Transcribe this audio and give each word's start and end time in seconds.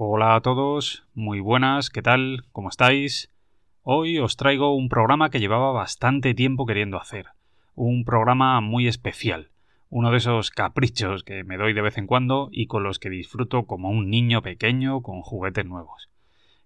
Hola 0.00 0.36
a 0.36 0.40
todos, 0.42 1.04
muy 1.12 1.40
buenas, 1.40 1.90
¿qué 1.90 2.02
tal? 2.02 2.44
¿Cómo 2.52 2.68
estáis? 2.68 3.32
Hoy 3.82 4.20
os 4.20 4.36
traigo 4.36 4.72
un 4.76 4.88
programa 4.88 5.28
que 5.28 5.40
llevaba 5.40 5.72
bastante 5.72 6.34
tiempo 6.34 6.66
queriendo 6.66 7.00
hacer. 7.00 7.26
Un 7.74 8.04
programa 8.04 8.60
muy 8.60 8.86
especial. 8.86 9.50
Uno 9.90 10.12
de 10.12 10.18
esos 10.18 10.52
caprichos 10.52 11.24
que 11.24 11.42
me 11.42 11.56
doy 11.56 11.72
de 11.72 11.82
vez 11.82 11.98
en 11.98 12.06
cuando 12.06 12.48
y 12.52 12.68
con 12.68 12.84
los 12.84 13.00
que 13.00 13.10
disfruto 13.10 13.66
como 13.66 13.90
un 13.90 14.08
niño 14.08 14.40
pequeño 14.40 15.02
con 15.02 15.22
juguetes 15.22 15.66
nuevos. 15.66 16.08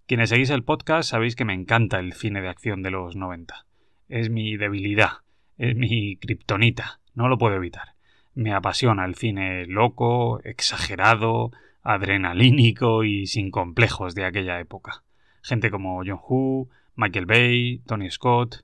Quienes 0.05 0.29
seguís 0.29 0.51
el 0.51 0.63
podcast 0.63 1.09
sabéis 1.09 1.35
que 1.35 1.43
me 1.43 1.55
encanta 1.55 1.97
el 1.97 2.13
cine 2.13 2.39
de 2.39 2.49
acción 2.49 2.83
de 2.83 2.91
los 2.91 3.15
90. 3.15 3.65
Es 4.09 4.29
mi 4.29 4.57
debilidad, 4.57 5.23
es 5.57 5.75
mi 5.75 6.17
kriptonita, 6.17 6.99
no 7.15 7.29
lo 7.29 7.39
puedo 7.39 7.55
evitar. 7.55 7.95
Me 8.35 8.53
apasiona 8.53 9.05
el 9.05 9.15
cine 9.15 9.65
loco, 9.65 10.39
exagerado, 10.43 11.49
adrenalínico 11.83 13.03
y 13.03 13.27
sin 13.27 13.51
complejos 13.51 14.15
de 14.15 14.25
aquella 14.25 14.59
época. 14.59 15.03
Gente 15.41 15.69
como 15.69 16.01
John 16.05 16.19
Woo, 16.27 16.69
Michael 16.95 17.25
Bay, 17.25 17.81
Tony 17.85 18.09
Scott. 18.09 18.63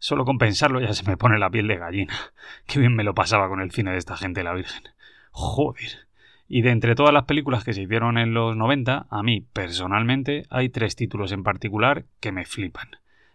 solo 0.00 0.24
con 0.24 0.38
pensarlo 0.38 0.80
ya 0.80 0.92
se 0.92 1.08
me 1.08 1.16
pone 1.16 1.38
la 1.38 1.50
piel 1.50 1.68
de 1.68 1.76
gallina. 1.76 2.14
Qué 2.66 2.80
bien 2.80 2.94
me 2.94 3.04
lo 3.04 3.14
pasaba 3.14 3.48
con 3.48 3.60
el 3.60 3.70
cine 3.70 3.92
de 3.92 3.98
esta 3.98 4.16
gente, 4.16 4.42
la 4.42 4.54
Virgen. 4.54 4.82
Joder. 5.30 6.08
Y 6.48 6.62
de 6.62 6.70
entre 6.70 6.96
todas 6.96 7.14
las 7.14 7.24
películas 7.24 7.62
que 7.62 7.72
se 7.72 7.82
hicieron 7.82 8.18
en 8.18 8.34
los 8.34 8.56
90, 8.56 9.06
a 9.08 9.22
mí, 9.22 9.42
personalmente, 9.52 10.46
hay 10.50 10.68
tres 10.68 10.96
títulos 10.96 11.30
en 11.30 11.44
particular 11.44 12.06
que 12.18 12.32
me 12.32 12.44
flipan. 12.44 12.88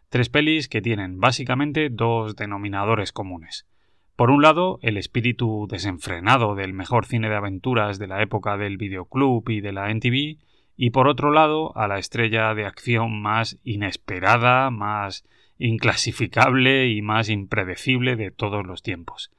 Tres 0.10 0.28
pelis 0.28 0.68
que 0.68 0.82
tienen 0.82 1.20
básicamente 1.20 1.90
dos 1.90 2.36
denominadores 2.36 3.14
comunes. 3.14 3.66
Por 4.16 4.32
un 4.32 4.42
lado, 4.42 4.80
el 4.82 4.96
espíritu 4.96 5.68
desenfrenado 5.70 6.56
del 6.56 6.72
mejor 6.72 7.06
cine 7.06 7.28
de 7.28 7.36
aventuras 7.36 8.00
de 8.00 8.08
la 8.08 8.22
época 8.22 8.56
del 8.56 8.78
videoclub 8.78 9.50
y 9.50 9.60
de 9.60 9.74
la 9.74 9.90
NTV, 9.92 10.38
y 10.78 10.90
por 10.92 11.10
otro 11.10 11.32
lado, 11.32 11.76
a 11.76 11.90
la 11.90 12.00
estrella 12.00 12.54
de 12.54 12.66
acción 12.66 13.22
más 13.22 13.58
inesperada, 13.66 14.70
más 14.70 15.26
inclasificable 15.58 16.88
y 16.90 17.02
más 17.02 17.30
impredecible 17.30 18.16
de 18.16 18.32
todos 18.32 18.66
los 18.66 18.82
tiempos. 18.82 19.32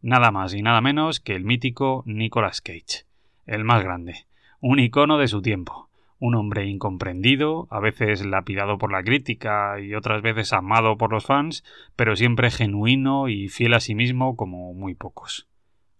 Nada 0.00 0.30
más 0.30 0.54
y 0.54 0.62
nada 0.62 0.80
menos 0.80 1.20
que 1.20 1.34
el 1.34 1.44
mítico 1.44 2.02
Nicolas 2.06 2.62
Cage, 2.62 3.04
el 3.46 3.64
más 3.64 3.84
grande, 3.84 4.26
un 4.60 4.80
icono 4.80 5.18
de 5.18 5.28
su 5.28 5.42
tiempo, 5.42 5.90
un 6.22 6.36
hombre 6.36 6.66
incomprendido, 6.66 7.66
a 7.68 7.80
veces 7.80 8.24
lapidado 8.24 8.78
por 8.78 8.92
la 8.92 9.02
crítica 9.02 9.80
y 9.80 9.96
otras 9.96 10.22
veces 10.22 10.52
amado 10.52 10.96
por 10.96 11.10
los 11.10 11.26
fans, 11.26 11.64
pero 11.96 12.14
siempre 12.14 12.52
genuino 12.52 13.28
y 13.28 13.48
fiel 13.48 13.74
a 13.74 13.80
sí 13.80 13.96
mismo 13.96 14.36
como 14.36 14.72
muy 14.72 14.94
pocos. 14.94 15.48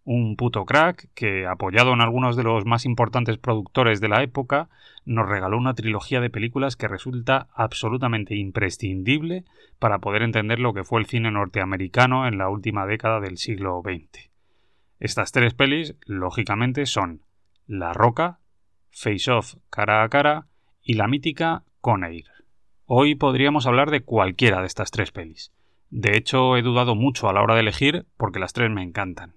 Un 0.05 0.37
puto 0.37 0.65
crack 0.65 1.09
que, 1.15 1.49
apoyado 1.49 1.93
en 1.93 2.01
algunos 2.01 2.37
de 2.37 2.45
los 2.45 2.65
más 2.65 2.85
importantes 2.87 3.37
productores 3.37 4.01
de 4.01 4.11
la 4.11 4.23
época, 4.23 4.69
nos 5.05 5.29
regaló 5.29 5.59
una 5.59 5.75
trilogía 5.75 6.21
de 6.21 6.31
películas 6.31 6.77
que 6.77 6.87
resulta 6.87 7.49
absolutamente 7.53 8.37
imprescindible 8.37 9.45
para 9.81 9.99
poder 9.99 10.23
entender 10.23 10.61
lo 10.61 10.73
que 10.73 10.85
fue 10.85 11.01
el 11.01 11.07
cine 11.07 11.33
norteamericano 11.33 12.29
en 12.29 12.39
la 12.39 12.49
última 12.49 12.87
década 12.87 13.19
del 13.19 13.39
siglo 13.39 13.83
XX. 13.85 14.31
Estas 15.01 15.33
tres 15.33 15.53
pelis, 15.55 15.97
lógicamente, 16.07 16.87
son 16.87 17.23
La 17.67 17.93
Roca, 17.93 18.39
Face 18.93 19.31
Off 19.31 19.55
cara 19.71 20.03
a 20.03 20.09
cara 20.11 20.47
y 20.83 20.95
la 20.95 21.09
mítica 21.09 21.65
Conair. 21.81 22.27
Hoy 22.85 23.15
podríamos 23.15 23.67
hablar 23.67 23.91
de 23.91 24.03
cualquiera 24.03 24.61
de 24.61 24.67
estas 24.67 24.91
tres 24.91 25.13
pelis. 25.13 25.51
De 25.89 26.17
hecho, 26.17 26.57
he 26.59 26.63
dudado 26.63 26.95
mucho 26.95 27.29
a 27.29 27.33
la 27.33 27.43
hora 27.43 27.55
de 27.55 27.61
elegir 27.61 28.05
porque 28.19 28.39
las 28.39 28.53
tres 28.53 28.71
me 28.71 28.83
encantan. 28.83 29.35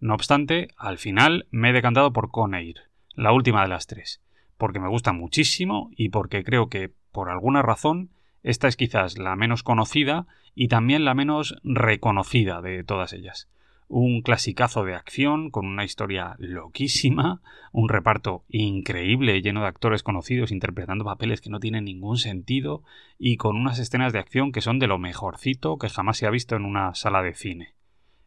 No 0.00 0.14
obstante, 0.14 0.68
al 0.76 0.98
final 0.98 1.46
me 1.50 1.70
he 1.70 1.72
decantado 1.72 2.12
por 2.12 2.30
Conair, 2.30 2.82
la 3.14 3.32
última 3.32 3.62
de 3.62 3.68
las 3.68 3.86
tres, 3.86 4.20
porque 4.58 4.80
me 4.80 4.88
gusta 4.88 5.12
muchísimo 5.12 5.90
y 5.96 6.08
porque 6.08 6.42
creo 6.42 6.68
que, 6.68 6.92
por 7.12 7.30
alguna 7.30 7.62
razón, 7.62 8.10
esta 8.42 8.66
es 8.66 8.76
quizás 8.76 9.18
la 9.18 9.36
menos 9.36 9.62
conocida 9.62 10.26
y 10.54 10.66
también 10.66 11.04
la 11.04 11.14
menos 11.14 11.56
reconocida 11.62 12.60
de 12.60 12.82
todas 12.82 13.12
ellas 13.12 13.48
un 13.88 14.22
clasicazo 14.22 14.84
de 14.84 14.94
acción 14.94 15.50
con 15.50 15.66
una 15.66 15.84
historia 15.84 16.34
loquísima, 16.38 17.40
un 17.72 17.88
reparto 17.88 18.44
increíble 18.48 19.40
lleno 19.42 19.60
de 19.62 19.68
actores 19.68 20.02
conocidos 20.02 20.50
interpretando 20.50 21.04
papeles 21.04 21.40
que 21.40 21.50
no 21.50 21.60
tienen 21.60 21.84
ningún 21.84 22.18
sentido 22.18 22.82
y 23.18 23.36
con 23.36 23.56
unas 23.56 23.78
escenas 23.78 24.12
de 24.12 24.18
acción 24.18 24.50
que 24.52 24.60
son 24.60 24.78
de 24.78 24.88
lo 24.88 24.98
mejorcito 24.98 25.78
que 25.78 25.88
jamás 25.88 26.16
se 26.16 26.26
ha 26.26 26.30
visto 26.30 26.56
en 26.56 26.64
una 26.64 26.94
sala 26.94 27.22
de 27.22 27.34
cine. 27.34 27.74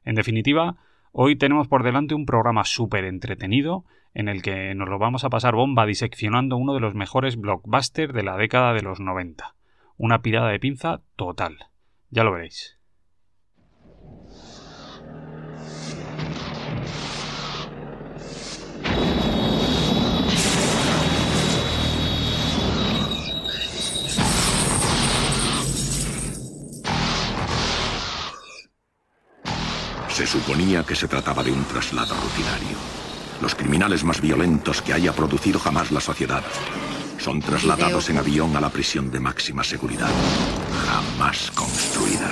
En 0.06 0.16
definitiva, 0.16 0.78
hoy 1.12 1.36
tenemos 1.36 1.68
por 1.68 1.84
delante 1.84 2.16
un 2.16 2.26
programa 2.26 2.64
súper 2.64 3.04
entretenido 3.04 3.86
en 4.14 4.30
el 4.30 4.42
que 4.42 4.74
nos 4.76 4.90
lo 4.90 4.98
vamos 4.98 5.24
a 5.24 5.30
pasar 5.30 5.56
bomba 5.56 5.86
diseccionando 5.86 6.58
uno 6.58 6.74
de 6.74 6.80
los 6.80 6.96
mejores 6.96 7.38
blockbusters 7.38 8.14
de 8.14 8.24
la 8.24 8.38
década 8.38 8.74
de 8.74 8.82
los 8.82 9.00
90. 9.00 9.56
Una 9.98 10.22
pirada 10.22 10.50
de 10.50 10.60
pinza 10.60 11.02
total. 11.16 11.58
Ya 12.10 12.24
lo 12.24 12.32
veréis. 12.32 12.79
Suponía 30.30 30.84
que 30.84 30.96
se 30.96 31.08
trataba 31.08 31.44
de 31.44 31.52
un 31.52 31.64
traslado 31.64 32.14
rutinario. 32.14 32.78
Los 33.42 33.56
criminales 33.56 34.04
más 34.04 34.22
violentos 34.22 34.82
que 34.82 34.94
haya 34.94 35.12
producido 35.12 35.60
jamás 35.60 35.92
la 35.92 36.02
sociedad 36.02 36.44
son 37.18 37.42
trasladados 37.42 38.10
en 38.10 38.20
avión 38.20 38.56
a 38.56 38.62
la 38.62 38.70
prisión 38.70 39.10
de 39.10 39.20
máxima 39.20 39.64
seguridad, 39.64 40.12
jamás 40.86 41.50
construida. 41.52 42.30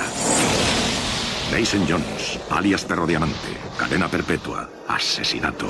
Mason 1.51 1.85
Jones, 1.89 2.39
alias 2.51 2.85
Perro 2.85 3.07
Diamante, 3.07 3.57
cadena 3.77 4.07
perpetua, 4.07 4.69
asesinato. 4.87 5.67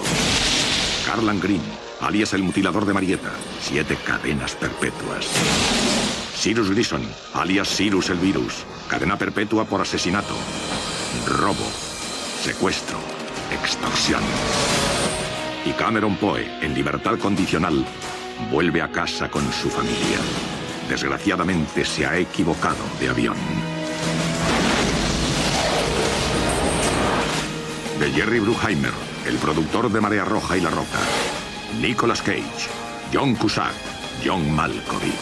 Carlan 1.05 1.39
Green, 1.39 1.61
alias 2.01 2.33
el 2.33 2.43
mutilador 2.43 2.85
de 2.85 2.93
Marietta, 2.93 3.31
siete 3.61 3.97
cadenas 4.05 4.53
perpetuas. 4.55 5.27
Cyrus 6.35 6.69
Grison, 6.71 7.07
alias 7.33 7.69
Cyrus 7.69 8.09
el 8.09 8.17
virus, 8.17 8.65
cadena 8.89 9.17
perpetua 9.17 9.63
por 9.63 9.81
asesinato. 9.81 10.35
Robo, 11.25 11.86
secuestro, 12.47 12.97
extorsión. 13.51 14.21
Y 15.65 15.71
Cameron 15.71 16.15
Poe, 16.15 16.45
en 16.61 16.73
libertad 16.73 17.19
condicional, 17.19 17.85
vuelve 18.49 18.81
a 18.81 18.89
casa 18.89 19.29
con 19.29 19.43
su 19.51 19.69
familia. 19.69 20.19
Desgraciadamente 20.87 21.83
se 21.83 22.05
ha 22.05 22.17
equivocado 22.17 22.77
de 23.01 23.09
avión. 23.09 23.35
De 27.99 28.11
Jerry 28.11 28.39
Bruckheimer, 28.39 28.93
el 29.25 29.35
productor 29.39 29.91
de 29.91 29.99
Marea 29.99 30.23
Roja 30.23 30.55
y 30.55 30.61
La 30.61 30.69
Roca. 30.69 31.01
Nicolas 31.81 32.21
Cage, 32.21 32.69
John 33.13 33.35
Cusack, 33.35 33.75
John 34.25 34.49
Malkovich. 34.55 35.13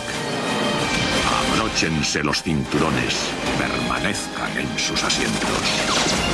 Abróchense 1.52 2.24
los 2.24 2.44
cinturones, 2.44 3.16
permanezcan 3.58 4.56
en 4.60 4.78
sus 4.78 5.04
asientos. 5.04 6.25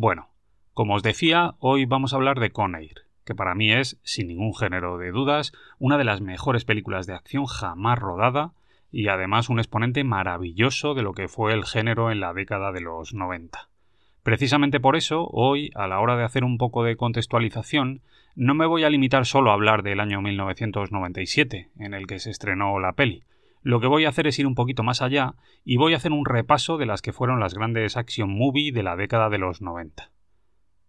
Bueno, 0.00 0.28
como 0.74 0.94
os 0.94 1.02
decía, 1.02 1.56
hoy 1.58 1.84
vamos 1.84 2.12
a 2.12 2.16
hablar 2.18 2.38
de 2.38 2.52
Conair, 2.52 3.06
que 3.24 3.34
para 3.34 3.56
mí 3.56 3.72
es, 3.72 3.98
sin 4.04 4.28
ningún 4.28 4.54
género 4.54 4.96
de 4.96 5.10
dudas, 5.10 5.50
una 5.80 5.98
de 5.98 6.04
las 6.04 6.20
mejores 6.20 6.64
películas 6.64 7.08
de 7.08 7.14
acción 7.14 7.46
jamás 7.46 7.98
rodada 7.98 8.52
y 8.92 9.08
además 9.08 9.48
un 9.48 9.58
exponente 9.58 10.04
maravilloso 10.04 10.94
de 10.94 11.02
lo 11.02 11.14
que 11.14 11.26
fue 11.26 11.52
el 11.52 11.64
género 11.64 12.12
en 12.12 12.20
la 12.20 12.32
década 12.32 12.70
de 12.70 12.80
los 12.80 13.12
90. 13.12 13.70
Precisamente 14.22 14.78
por 14.78 14.94
eso, 14.94 15.26
hoy, 15.32 15.72
a 15.74 15.88
la 15.88 15.98
hora 15.98 16.16
de 16.16 16.22
hacer 16.22 16.44
un 16.44 16.58
poco 16.58 16.84
de 16.84 16.96
contextualización, 16.96 18.00
no 18.36 18.54
me 18.54 18.66
voy 18.66 18.84
a 18.84 18.90
limitar 18.90 19.26
solo 19.26 19.50
a 19.50 19.54
hablar 19.54 19.82
del 19.82 19.98
año 19.98 20.22
1997, 20.22 21.70
en 21.76 21.94
el 21.94 22.06
que 22.06 22.20
se 22.20 22.30
estrenó 22.30 22.78
la 22.78 22.92
peli, 22.92 23.24
lo 23.62 23.80
que 23.80 23.86
voy 23.86 24.04
a 24.04 24.08
hacer 24.08 24.26
es 24.26 24.38
ir 24.38 24.46
un 24.46 24.54
poquito 24.54 24.82
más 24.82 25.02
allá 25.02 25.34
y 25.64 25.76
voy 25.76 25.94
a 25.94 25.96
hacer 25.96 26.12
un 26.12 26.24
repaso 26.24 26.78
de 26.78 26.86
las 26.86 27.02
que 27.02 27.12
fueron 27.12 27.40
las 27.40 27.54
grandes 27.54 27.96
action 27.96 28.30
movie 28.30 28.72
de 28.72 28.82
la 28.82 28.96
década 28.96 29.28
de 29.28 29.38
los 29.38 29.60
90. 29.60 30.10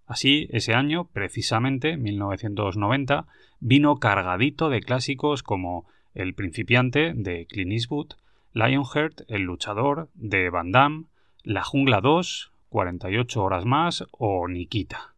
Así, 0.05 0.47
ese 0.51 0.73
año, 0.73 1.07
precisamente, 1.13 1.95
1990, 1.95 3.27
vino 3.59 3.97
cargadito 3.97 4.69
de 4.69 4.81
clásicos 4.81 5.43
como 5.43 5.85
El 6.15 6.33
principiante 6.33 7.13
de 7.15 7.45
Clint 7.45 7.73
Eastwood, 7.73 8.13
Lionheart, 8.53 9.21
El 9.27 9.43
luchador 9.43 10.09
de 10.15 10.49
Van 10.49 10.71
Damme, 10.71 11.05
La 11.43 11.63
jungla 11.63 12.01
2, 12.01 12.51
48 12.69 13.43
horas 13.43 13.65
más 13.65 14.05
o 14.11 14.47
Nikita. 14.47 15.13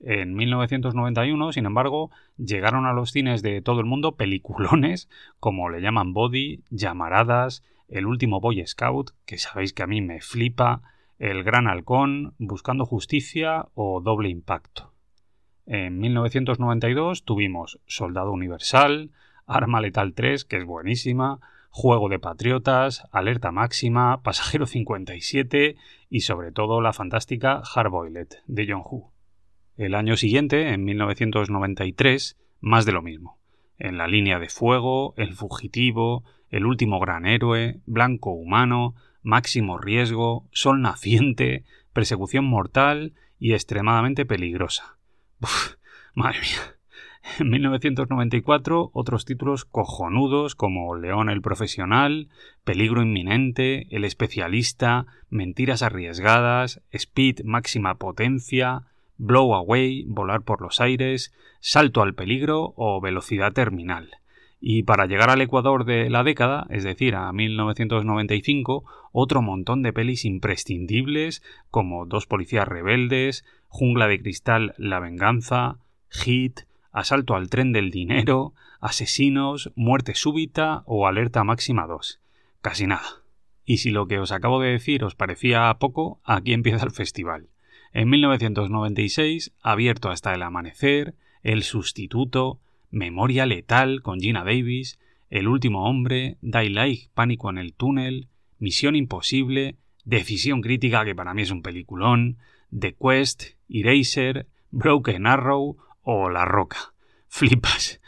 En 0.00 0.34
1991, 0.34 1.52
sin 1.52 1.66
embargo, 1.66 2.10
llegaron 2.38 2.86
a 2.86 2.92
los 2.92 3.10
cines 3.12 3.42
de 3.42 3.60
todo 3.60 3.80
el 3.80 3.86
mundo 3.86 4.16
peliculones 4.16 5.08
como 5.40 5.68
le 5.68 5.80
llaman 5.80 6.12
Body, 6.12 6.62
Llamaradas, 6.70 7.62
El 7.88 8.06
último 8.06 8.40
Boy 8.40 8.66
Scout, 8.66 9.10
que 9.26 9.38
sabéis 9.38 9.72
que 9.72 9.82
a 9.82 9.86
mí 9.86 10.00
me 10.00 10.20
flipa, 10.20 10.82
El 11.18 11.44
Gran 11.44 11.66
Halcón, 11.66 12.34
Buscando 12.38 12.86
Justicia 12.86 13.66
o 13.74 14.00
Doble 14.00 14.28
Impacto. 14.28 14.92
En 15.66 15.98
1992 15.98 17.24
tuvimos 17.24 17.78
Soldado 17.86 18.32
Universal, 18.32 19.10
Arma 19.46 19.80
Letal 19.80 20.14
3, 20.14 20.44
que 20.44 20.56
es 20.56 20.64
buenísima, 20.64 21.40
Juego 21.70 22.08
de 22.08 22.18
Patriotas, 22.18 23.04
Alerta 23.12 23.52
Máxima, 23.52 24.22
Pasajero 24.22 24.66
57 24.66 25.76
y 26.08 26.20
sobre 26.20 26.52
todo 26.52 26.80
la 26.80 26.92
fantástica 26.92 27.62
Hardboiled 27.62 28.28
de 28.46 28.66
John 28.68 28.82
Woo. 28.84 29.17
El 29.78 29.94
año 29.94 30.16
siguiente, 30.16 30.74
en 30.74 30.84
1993, 30.84 32.36
más 32.60 32.84
de 32.84 32.90
lo 32.90 33.00
mismo. 33.00 33.38
En 33.78 33.96
la 33.96 34.08
línea 34.08 34.40
de 34.40 34.48
fuego, 34.48 35.14
El 35.16 35.34
Fugitivo, 35.34 36.24
El 36.50 36.66
Último 36.66 36.98
Gran 36.98 37.26
Héroe, 37.26 37.78
Blanco 37.86 38.32
Humano, 38.32 38.96
Máximo 39.22 39.78
Riesgo, 39.78 40.48
Sol 40.50 40.82
Naciente, 40.82 41.62
Persecución 41.92 42.44
Mortal 42.44 43.12
y 43.38 43.52
Extremadamente 43.52 44.26
Peligrosa. 44.26 44.98
madre 46.14 46.40
mía. 46.40 46.74
En 47.38 47.48
1994, 47.48 48.90
otros 48.92 49.24
títulos 49.26 49.64
cojonudos 49.64 50.56
como 50.56 50.96
León 50.96 51.30
el 51.30 51.40
Profesional, 51.40 52.30
Peligro 52.64 53.00
Inminente, 53.00 53.86
El 53.94 54.04
Especialista, 54.04 55.06
Mentiras 55.30 55.82
Arriesgadas, 55.82 56.82
Speed 56.90 57.44
Máxima 57.44 57.94
Potencia, 57.94 58.88
Blow 59.18 59.54
Away, 59.54 60.04
Volar 60.06 60.42
por 60.42 60.62
los 60.62 60.80
Aires, 60.80 61.34
Salto 61.60 62.02
al 62.02 62.14
Peligro 62.14 62.72
o 62.76 63.00
Velocidad 63.00 63.52
Terminal. 63.52 64.10
Y 64.60 64.84
para 64.84 65.06
llegar 65.06 65.30
al 65.30 65.40
Ecuador 65.40 65.84
de 65.84 66.10
la 66.10 66.24
década, 66.24 66.66
es 66.70 66.82
decir, 66.82 67.14
a 67.14 67.32
1995, 67.32 68.84
otro 69.12 69.42
montón 69.42 69.82
de 69.82 69.92
pelis 69.92 70.24
imprescindibles 70.24 71.42
como 71.70 72.06
Dos 72.06 72.26
Policías 72.26 72.66
Rebeldes, 72.66 73.44
Jungla 73.68 74.08
de 74.08 74.20
Cristal 74.20 74.74
La 74.78 74.98
Venganza, 74.98 75.78
Hit, 76.08 76.60
Asalto 76.90 77.34
al 77.34 77.50
Tren 77.50 77.72
del 77.72 77.90
Dinero, 77.90 78.54
Asesinos, 78.80 79.72
Muerte 79.76 80.14
Súbita 80.14 80.82
o 80.86 81.06
Alerta 81.06 81.44
Máxima 81.44 81.86
2. 81.86 82.20
Casi 82.60 82.86
nada. 82.86 83.22
Y 83.64 83.78
si 83.78 83.90
lo 83.90 84.06
que 84.06 84.18
os 84.18 84.32
acabo 84.32 84.60
de 84.60 84.70
decir 84.70 85.04
os 85.04 85.14
parecía 85.14 85.72
poco, 85.78 86.20
aquí 86.24 86.52
empieza 86.52 86.84
el 86.84 86.90
festival. 86.90 87.48
En 87.92 88.08
1996, 88.10 89.52
abierto 89.60 90.10
hasta 90.10 90.34
el 90.34 90.42
amanecer, 90.42 91.14
El 91.42 91.62
Sustituto, 91.62 92.60
Memoria 92.90 93.46
Letal 93.46 94.02
con 94.02 94.20
Gina 94.20 94.44
Davis, 94.44 94.98
El 95.30 95.48
Último 95.48 95.88
Hombre, 95.88 96.36
Die 96.40 97.10
Pánico 97.14 97.50
en 97.50 97.58
el 97.58 97.74
Túnel, 97.74 98.28
Misión 98.58 98.96
Imposible, 98.96 99.76
Decisión 100.04 100.62
Crítica, 100.62 101.04
que 101.04 101.14
para 101.14 101.34
mí 101.34 101.42
es 101.42 101.50
un 101.50 101.62
peliculón, 101.62 102.38
The 102.76 102.94
Quest, 102.94 103.44
Eraser, 103.68 104.46
Broken 104.70 105.26
Arrow 105.26 105.76
o 106.02 106.30
La 106.30 106.44
Roca. 106.44 106.94
Flipas. 107.28 108.00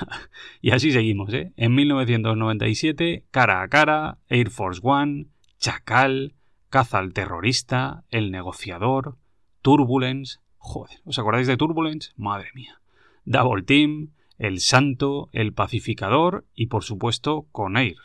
y 0.62 0.70
así 0.70 0.92
seguimos, 0.92 1.32
¿eh? 1.34 1.52
En 1.56 1.74
1997, 1.74 3.26
Cara 3.30 3.62
a 3.62 3.68
Cara, 3.68 4.18
Air 4.28 4.50
Force 4.50 4.80
One, 4.82 5.26
Chacal, 5.58 6.34
Caza 6.72 7.00
al 7.00 7.12
Terrorista, 7.12 8.02
El 8.08 8.30
Negociador, 8.30 9.18
Turbulence. 9.60 10.38
Joder, 10.56 11.00
¿os 11.04 11.18
acordáis 11.18 11.46
de 11.46 11.58
Turbulence? 11.58 12.12
Madre 12.16 12.48
mía. 12.54 12.80
Double 13.26 13.62
Team, 13.62 14.12
El 14.38 14.58
Santo, 14.60 15.28
El 15.32 15.52
Pacificador 15.52 16.46
y 16.54 16.68
por 16.68 16.82
supuesto 16.82 17.46
Conair. 17.52 17.98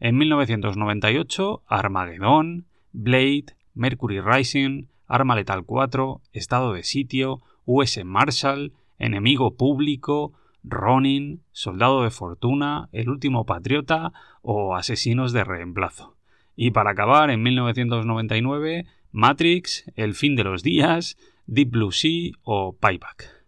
En 0.00 0.18
1998, 0.18 1.62
Armageddon, 1.68 2.66
Blade, 2.90 3.54
Mercury 3.74 4.20
Rising, 4.20 4.88
Arma 5.06 5.36
Letal 5.36 5.64
4, 5.64 6.20
Estado 6.32 6.72
de 6.72 6.82
Sitio, 6.82 7.42
US 7.64 8.04
Marshall, 8.04 8.72
Enemigo 8.98 9.54
Público, 9.54 10.32
Ronin, 10.64 11.44
Soldado 11.52 12.02
de 12.02 12.10
Fortuna, 12.10 12.88
El 12.90 13.08
Último 13.08 13.46
Patriota 13.46 14.12
o 14.42 14.74
Asesinos 14.74 15.32
de 15.32 15.44
Reemplazo. 15.44 16.13
Y 16.56 16.70
para 16.70 16.90
acabar, 16.90 17.30
en 17.30 17.42
1999, 17.42 18.86
Matrix, 19.12 19.84
El 19.96 20.14
fin 20.14 20.36
de 20.36 20.44
los 20.44 20.62
días, 20.62 21.16
Deep 21.46 21.70
Blue 21.70 21.92
Sea 21.92 22.32
o 22.42 22.76
Payback. 22.76 23.44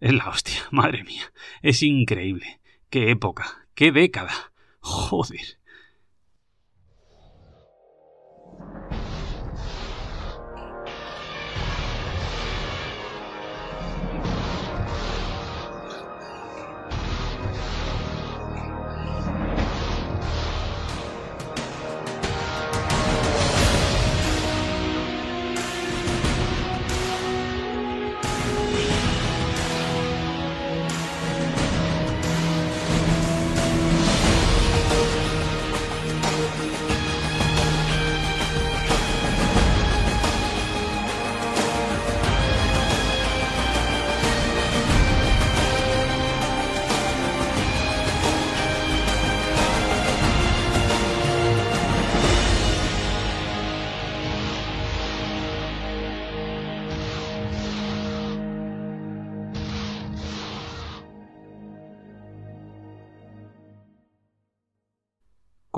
es 0.00 0.12
la 0.12 0.28
hostia, 0.28 0.60
madre 0.70 1.04
mía. 1.04 1.32
Es 1.62 1.82
increíble. 1.82 2.60
Qué 2.88 3.10
época, 3.10 3.66
qué 3.74 3.92
década. 3.92 4.52
Joder. 4.80 5.59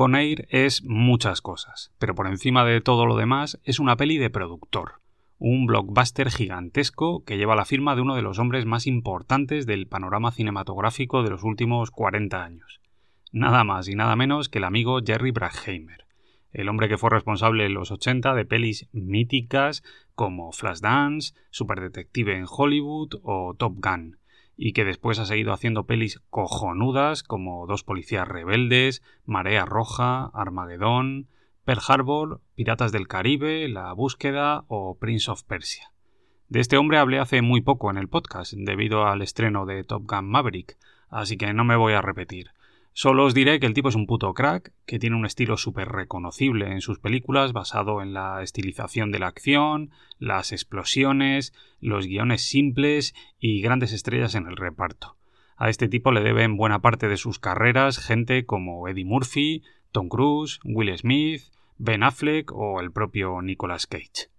Conair 0.02 0.49
es 0.50 0.82
muchas 0.82 1.40
cosas, 1.43 1.93
pero 2.00 2.16
por 2.16 2.26
encima 2.26 2.64
de 2.64 2.81
todo 2.81 3.06
lo 3.06 3.16
demás 3.16 3.60
es 3.62 3.78
una 3.78 3.96
peli 3.96 4.19
de 4.19 4.31
productor, 4.31 4.94
un 5.38 5.64
blockbuster 5.66 6.28
gigantesco 6.28 7.22
que 7.22 7.37
lleva 7.37 7.54
la 7.54 7.64
firma 7.64 7.94
de 7.94 8.02
uno 8.02 8.16
de 8.16 8.22
los 8.22 8.40
hombres 8.40 8.66
más 8.66 8.88
importantes 8.88 9.65
del 9.65 9.86
panorama 9.86 10.32
cinematográfico 10.32 11.22
de 11.22 11.31
los 11.31 11.44
últimos 11.44 11.93
40 11.93 12.43
años. 12.43 12.81
Nada 13.31 13.62
más 13.62 13.86
y 13.86 13.94
nada 13.94 14.17
menos 14.17 14.48
que 14.48 14.58
el 14.58 14.65
amigo 14.65 14.98
Jerry 15.06 15.31
Bruckheimer, 15.31 16.05
el 16.50 16.69
hombre 16.69 16.88
que 16.88 16.98
fue 16.98 17.10
responsable 17.10 17.65
en 17.65 17.74
los 17.74 17.93
80 17.93 18.34
de 18.34 18.44
pelis 18.44 18.88
míticas 18.91 19.84
como 20.17 20.50
Flashdance, 20.50 21.32
Superdetective 21.50 22.36
en 22.36 22.46
Hollywood 22.48 23.20
o 23.22 23.55
Top 23.56 23.77
Gun 23.77 24.19
y 24.56 24.73
que 24.73 24.85
después 24.85 25.19
ha 25.19 25.27
seguido 25.27 25.53
haciendo 25.53 25.87
pelis 25.87 26.21
cojonudas 26.31 27.23
como 27.23 27.67
Dos 27.67 27.85
policías 27.85 28.29
rebeldes, 28.29 29.03
Marea 29.25 29.65
Roja, 29.65 30.31
Armagedón, 30.35 31.29
Pearl 31.65 31.81
Harbor, 31.87 32.41
Piratas 32.55 32.93
del 32.93 33.09
Caribe, 33.09 33.69
La 33.69 33.93
búsqueda 33.93 34.65
o 34.69 34.99
Prince 34.99 35.31
of 35.31 35.44
Persia. 35.44 35.93
De 36.49 36.61
este 36.61 36.77
hombre 36.77 36.99
hablé 36.99 37.19
hace 37.19 37.41
muy 37.41 37.61
poco 37.61 37.91
en 37.91 37.97
el 37.97 38.09
podcast 38.09 38.53
debido 38.55 39.06
al 39.06 39.23
estreno 39.23 39.65
de 39.65 39.85
Top 39.85 40.05
Gun 40.06 40.29
Maverick, 40.29 40.77
así 41.09 41.37
que 41.37 41.53
no 41.55 41.65
me 41.65 41.77
voy 41.77 41.94
a 41.94 42.03
repetir. 42.03 42.51
Solo 42.94 43.25
os 43.25 43.32
diré 43.32 43.58
que 43.58 43.67
el 43.67 43.72
tipo 43.72 43.89
es 43.89 43.94
un 43.94 44.06
puto 44.06 44.34
crack, 44.34 44.72
que 44.84 44.99
tiene 44.99 45.17
un 45.17 45.25
estilo 45.25 45.56
súper 45.56 45.89
reconocible 45.89 46.70
en 46.70 46.82
sus 46.82 46.99
películas 46.99 47.55
basado 47.55 48.03
en 48.03 48.13
la 48.13 48.43
estilización 48.43 49.11
de 49.11 49.19
la 49.19 49.29
acción, 49.29 49.91
las 50.19 50.53
explosiones, 50.53 51.55
los 51.81 52.06
guiones 52.06 52.43
simples 52.43 53.15
y 53.39 53.63
grandes 53.63 53.93
estrellas 53.93 54.34
en 54.34 54.46
el 54.46 54.58
reparto. 54.58 55.17
A 55.56 55.70
este 55.70 55.89
tipo 55.89 56.13
le 56.13 56.20
deben 56.20 56.56
buena 56.58 56.81
parte 56.81 57.08
de 57.08 57.17
sus 57.17 57.39
carreras 57.39 57.99
gente 57.99 58.44
como 58.44 58.87
Eddie 58.89 59.06
Murphy, 59.06 59.63
Tom 59.91 60.08
Cruise, 60.08 60.61
Will 60.65 60.96
Smith, 60.99 61.44
Ben 61.79 62.03
Affleck 62.03 62.53
o 62.53 62.81
el 62.81 62.93
propio 62.93 63.41
Nicolas 63.41 63.87
Cage. 63.87 64.31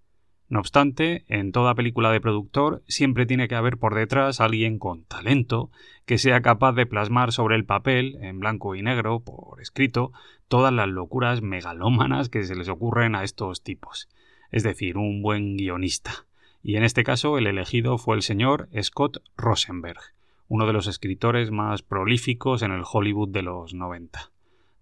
No 0.53 0.59
obstante, 0.59 1.25
en 1.29 1.51
toda 1.51 1.73
película 1.73 2.11
de 2.11 2.21
productor 2.21 2.83
siempre 2.87 3.25
tiene 3.25 3.47
que 3.47 3.55
haber 3.55 3.79
por 3.79 3.95
detrás 3.95 4.39
alguien 4.39 4.77
con 4.77 5.03
talento 5.03 5.71
que 6.05 6.19
sea 6.19 6.41
capaz 6.41 6.73
de 6.73 6.85
plasmar 6.85 7.31
sobre 7.31 7.55
el 7.55 7.65
papel, 7.65 8.19
en 8.21 8.39
blanco 8.39 8.75
y 8.75 8.83
negro, 8.83 9.19
por 9.21 9.59
escrito, 9.63 10.11
todas 10.47 10.71
las 10.71 10.87
locuras 10.87 11.41
megalómanas 11.41 12.29
que 12.29 12.43
se 12.43 12.53
les 12.53 12.69
ocurren 12.69 13.15
a 13.15 13.23
estos 13.23 13.63
tipos. 13.63 14.09
Es 14.51 14.61
decir, 14.61 14.95
un 14.99 15.23
buen 15.23 15.57
guionista. 15.57 16.27
Y 16.61 16.75
en 16.75 16.83
este 16.83 17.03
caso 17.03 17.39
el 17.39 17.47
elegido 17.47 17.97
fue 17.97 18.15
el 18.15 18.21
señor 18.21 18.69
Scott 18.79 19.23
Rosenberg, 19.35 20.01
uno 20.49 20.67
de 20.67 20.73
los 20.73 20.85
escritores 20.85 21.49
más 21.49 21.81
prolíficos 21.81 22.61
en 22.61 22.73
el 22.73 22.83
Hollywood 22.85 23.29
de 23.29 23.41
los 23.41 23.73
90. 23.73 24.29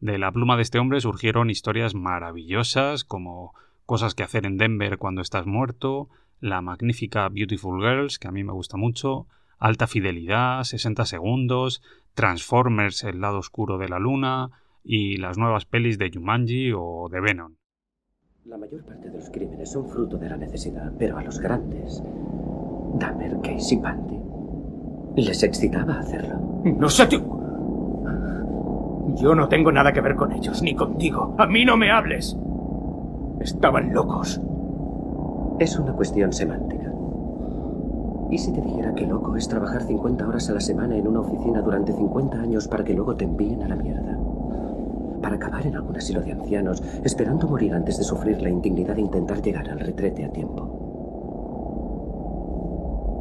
De 0.01 0.17
la 0.17 0.33
pluma 0.33 0.57
de 0.57 0.63
este 0.63 0.79
hombre 0.79 0.99
surgieron 0.99 1.49
historias 1.49 1.95
maravillosas 1.95 3.05
como 3.05 3.53
Cosas 3.91 4.15
que 4.15 4.23
hacer 4.23 4.45
en 4.45 4.55
Denver 4.55 4.97
cuando 4.97 5.19
estás 5.19 5.45
muerto, 5.45 6.07
la 6.39 6.61
magnífica 6.61 7.27
Beautiful 7.27 7.81
Girls, 7.81 8.19
que 8.19 8.29
a 8.29 8.31
mí 8.31 8.41
me 8.41 8.53
gusta 8.53 8.77
mucho, 8.77 9.27
Alta 9.59 9.85
Fidelidad, 9.85 10.63
60 10.63 11.03
Segundos, 11.03 11.83
Transformers, 12.13 13.03
El 13.03 13.19
lado 13.19 13.39
oscuro 13.39 13.77
de 13.77 13.89
la 13.89 13.99
luna 13.99 14.49
y 14.81 15.17
las 15.17 15.37
nuevas 15.37 15.65
pelis 15.65 15.97
de 15.97 16.09
Jumanji 16.09 16.71
o 16.73 17.09
de 17.11 17.19
Venom. 17.19 17.55
La 18.45 18.57
mayor 18.57 18.85
parte 18.85 19.09
de 19.09 19.17
los 19.17 19.29
crímenes 19.29 19.69
son 19.69 19.89
fruto 19.89 20.17
de 20.17 20.29
la 20.29 20.37
necesidad, 20.37 20.93
pero 20.97 21.17
a 21.17 21.23
los 21.23 21.39
grandes, 21.39 22.01
Dahmer, 22.93 23.41
Case 23.43 23.75
y 23.75 23.77
Pandy, 23.77 24.21
les 25.17 25.43
excitaba 25.43 25.99
hacerlo. 25.99 26.39
No 26.63 26.89
sé 26.89 27.07
tú. 27.07 27.17
Yo 29.17 29.35
no 29.35 29.49
tengo 29.49 29.69
nada 29.69 29.91
que 29.91 29.99
ver 29.99 30.15
con 30.15 30.31
ellos, 30.31 30.61
ni 30.61 30.75
contigo. 30.75 31.35
A 31.37 31.45
mí 31.45 31.65
no 31.65 31.75
me 31.75 31.91
hables. 31.91 32.37
Estaban 33.41 33.91
locos. 33.91 34.39
Es 35.57 35.79
una 35.79 35.93
cuestión 35.93 36.31
semántica. 36.31 36.93
¿Y 38.29 38.37
si 38.37 38.53
te 38.53 38.61
dijera 38.61 38.93
que 38.93 39.07
loco 39.07 39.35
es 39.35 39.47
trabajar 39.47 39.81
50 39.81 40.27
horas 40.27 40.47
a 40.49 40.53
la 40.53 40.59
semana 40.59 40.95
en 40.95 41.07
una 41.07 41.21
oficina 41.21 41.59
durante 41.61 41.91
50 41.91 42.37
años 42.37 42.67
para 42.67 42.83
que 42.83 42.93
luego 42.93 43.15
te 43.15 43.25
envíen 43.25 43.63
a 43.63 43.67
la 43.67 43.75
mierda? 43.75 44.15
Para 45.23 45.37
acabar 45.37 45.65
en 45.65 45.75
algún 45.75 45.97
asilo 45.97 46.21
de 46.21 46.33
ancianos, 46.33 46.83
esperando 47.03 47.47
morir 47.47 47.73
antes 47.73 47.97
de 47.97 48.03
sufrir 48.03 48.39
la 48.43 48.49
indignidad 48.49 48.93
de 48.95 49.01
intentar 49.01 49.41
llegar 49.41 49.67
al 49.69 49.79
retrete 49.79 50.23
a 50.23 50.31
tiempo. 50.31 50.67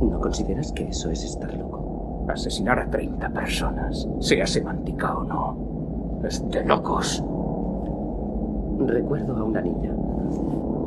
¿No 0.02 0.20
consideras 0.20 0.70
que 0.72 0.88
eso 0.88 1.10
es 1.10 1.24
estar 1.24 1.54
loco? 1.54 2.26
Asesinar 2.28 2.78
a 2.78 2.90
30 2.90 3.30
personas, 3.30 4.06
sea 4.18 4.46
semántica 4.46 5.16
o 5.16 5.24
no, 5.24 5.56
es 6.24 6.46
de 6.50 6.62
locos. 6.62 7.24
Recuerdo 8.86 9.36
a 9.36 9.44
una 9.44 9.60
niña. 9.60 9.94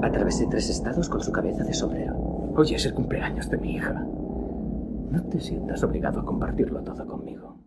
Atravesé 0.01 0.47
tres 0.49 0.69
estados 0.69 1.09
con 1.09 1.21
su 1.21 1.31
cabeza 1.31 1.63
de 1.63 1.73
sombrero. 1.73 2.15
Hoy 2.55 2.73
es 2.73 2.85
el 2.85 2.93
cumpleaños 2.93 3.49
de 3.49 3.57
mi 3.57 3.75
hija. 3.75 3.93
No 3.93 5.23
te 5.29 5.39
sientas 5.39 5.83
obligado 5.83 6.19
a 6.19 6.25
compartirlo 6.25 6.81
todo 6.83 7.05
conmigo. 7.05 7.59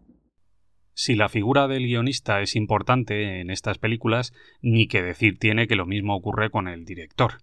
Si 0.95 1.15
la 1.15 1.29
figura 1.29 1.69
del 1.69 1.85
guionista 1.85 2.41
es 2.41 2.57
importante 2.57 3.41
en 3.41 3.51
estas 3.51 3.79
películas, 3.79 4.33
ni 4.63 4.89
que 4.89 5.03
decir 5.03 5.39
tiene 5.39 5.69
que 5.69 5.77
lo 5.77 5.87
mismo 5.87 6.17
ocurre 6.17 6.51
con 6.51 6.67
el 6.67 6.85
director. 6.85 7.35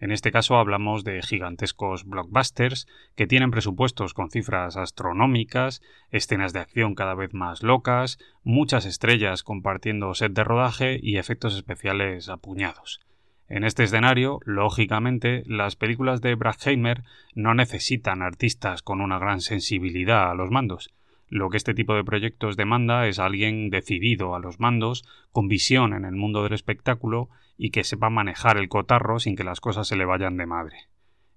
En 0.00 0.12
este 0.12 0.30
caso 0.30 0.56
hablamos 0.56 1.02
de 1.02 1.20
gigantescos 1.22 2.04
blockbusters 2.04 2.86
que 3.16 3.26
tienen 3.26 3.50
presupuestos 3.50 4.14
con 4.14 4.30
cifras 4.30 4.76
astronómicas, 4.76 5.82
escenas 6.10 6.52
de 6.52 6.60
acción 6.60 6.94
cada 6.94 7.14
vez 7.14 7.34
más 7.34 7.64
locas, 7.64 8.18
muchas 8.44 8.86
estrellas 8.86 9.42
compartiendo 9.42 10.14
set 10.14 10.32
de 10.32 10.44
rodaje 10.44 11.00
y 11.02 11.16
efectos 11.16 11.56
especiales 11.56 12.28
apuñados. 12.28 13.00
En 13.48 13.64
este 13.64 13.82
escenario, 13.82 14.40
lógicamente, 14.44 15.42
las 15.46 15.74
películas 15.74 16.20
de 16.20 16.34
Brackheimer 16.34 17.02
no 17.34 17.54
necesitan 17.54 18.22
artistas 18.22 18.82
con 18.82 19.00
una 19.00 19.18
gran 19.18 19.40
sensibilidad 19.40 20.30
a 20.30 20.34
los 20.34 20.50
mandos. 20.50 20.90
Lo 21.28 21.50
que 21.50 21.56
este 21.56 21.74
tipo 21.74 21.94
de 21.94 22.04
proyectos 22.04 22.56
demanda 22.56 23.06
es 23.06 23.18
alguien 23.18 23.70
decidido 23.70 24.34
a 24.34 24.38
los 24.38 24.60
mandos, 24.60 25.04
con 25.32 25.48
visión 25.48 25.92
en 25.92 26.04
el 26.04 26.14
mundo 26.14 26.42
del 26.42 26.52
espectáculo 26.52 27.30
y 27.58 27.70
que 27.70 27.84
sepa 27.84 28.08
manejar 28.08 28.56
el 28.56 28.68
cotarro 28.68 29.18
sin 29.18 29.36
que 29.36 29.44
las 29.44 29.60
cosas 29.60 29.88
se 29.88 29.96
le 29.96 30.06
vayan 30.06 30.36
de 30.36 30.46
madre. 30.46 30.88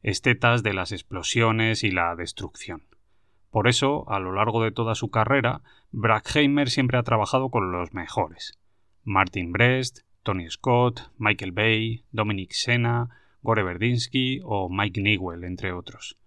Estetas 0.03 0.63
de 0.63 0.73
las 0.73 0.91
explosiones 0.91 1.83
y 1.83 1.91
la 1.91 2.15
destrucción. 2.15 2.83
Por 3.49 3.67
eso, 3.67 4.09
a 4.09 4.19
lo 4.19 4.31
largo 4.31 4.63
de 4.63 4.71
toda 4.71 4.95
su 4.95 5.09
carrera, 5.09 5.61
Brackheimer 5.91 6.69
siempre 6.69 6.97
ha 6.97 7.03
trabajado 7.03 7.49
con 7.49 7.71
los 7.71 7.93
mejores. 7.93 8.57
Martin 9.03 9.51
Brest, 9.51 9.99
Tony 10.23 10.49
Scott, 10.49 11.11
Michael 11.17 11.51
Bay, 11.51 12.05
Dominic 12.11 12.51
Sena, 12.51 13.09
Gore 13.41 13.63
Verdinsky 13.63 14.39
o 14.43 14.69
Mike 14.69 15.01
Newell, 15.01 15.43
entre 15.43 15.73
otros. 15.73 16.17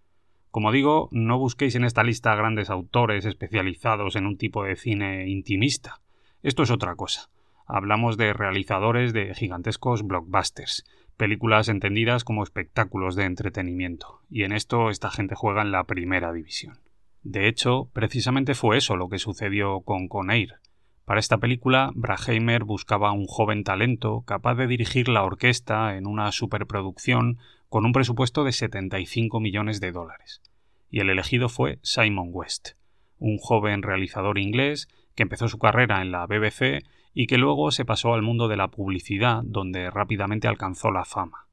Como 0.50 0.70
digo, 0.70 1.08
no 1.12 1.38
busquéis 1.38 1.74
en 1.76 1.84
esta 1.84 2.02
lista 2.02 2.34
grandes 2.34 2.70
autores 2.70 3.24
especializados 3.24 4.16
en 4.16 4.26
un 4.26 4.36
tipo 4.36 4.64
de 4.64 4.76
cine 4.76 5.28
intimista. 5.28 6.00
Esto 6.42 6.62
es 6.62 6.70
otra 6.70 6.94
cosa. 6.94 7.30
Hablamos 7.66 8.16
de 8.16 8.32
realizadores 8.32 9.12
de 9.12 9.34
gigantescos 9.34 10.06
blockbusters, 10.06 10.84
películas 11.16 11.68
entendidas 11.68 12.24
como 12.24 12.42
espectáculos 12.42 13.16
de 13.16 13.24
entretenimiento, 13.24 14.20
y 14.30 14.42
en 14.42 14.52
esto 14.52 14.90
esta 14.90 15.10
gente 15.10 15.34
juega 15.34 15.62
en 15.62 15.72
la 15.72 15.84
primera 15.84 16.32
división. 16.32 16.78
De 17.22 17.48
hecho, 17.48 17.88
precisamente 17.92 18.54
fue 18.54 18.76
eso 18.76 18.96
lo 18.96 19.08
que 19.08 19.18
sucedió 19.18 19.80
con 19.80 20.08
Conair, 20.08 20.60
para 21.04 21.20
esta 21.20 21.36
película, 21.36 21.90
Braheimer 21.94 22.64
buscaba 22.64 23.12
un 23.12 23.26
joven 23.26 23.62
talento 23.62 24.22
capaz 24.26 24.54
de 24.54 24.66
dirigir 24.66 25.08
la 25.08 25.22
orquesta 25.22 25.96
en 25.96 26.06
una 26.06 26.32
superproducción 26.32 27.38
con 27.68 27.84
un 27.84 27.92
presupuesto 27.92 28.42
de 28.42 28.52
75 28.52 29.38
millones 29.38 29.80
de 29.80 29.92
dólares. 29.92 30.40
Y 30.88 31.00
el 31.00 31.10
elegido 31.10 31.50
fue 31.50 31.78
Simon 31.82 32.30
West, 32.32 32.70
un 33.18 33.36
joven 33.36 33.82
realizador 33.82 34.38
inglés 34.38 34.88
que 35.14 35.24
empezó 35.24 35.46
su 35.48 35.58
carrera 35.58 36.00
en 36.00 36.10
la 36.10 36.26
BBC 36.26 36.82
y 37.14 37.26
que 37.26 37.38
luego 37.38 37.70
se 37.70 37.84
pasó 37.84 38.12
al 38.12 38.22
mundo 38.22 38.48
de 38.48 38.56
la 38.56 38.68
publicidad, 38.68 39.42
donde 39.44 39.88
rápidamente 39.90 40.48
alcanzó 40.48 40.90
la 40.90 41.04
fama. 41.04 41.46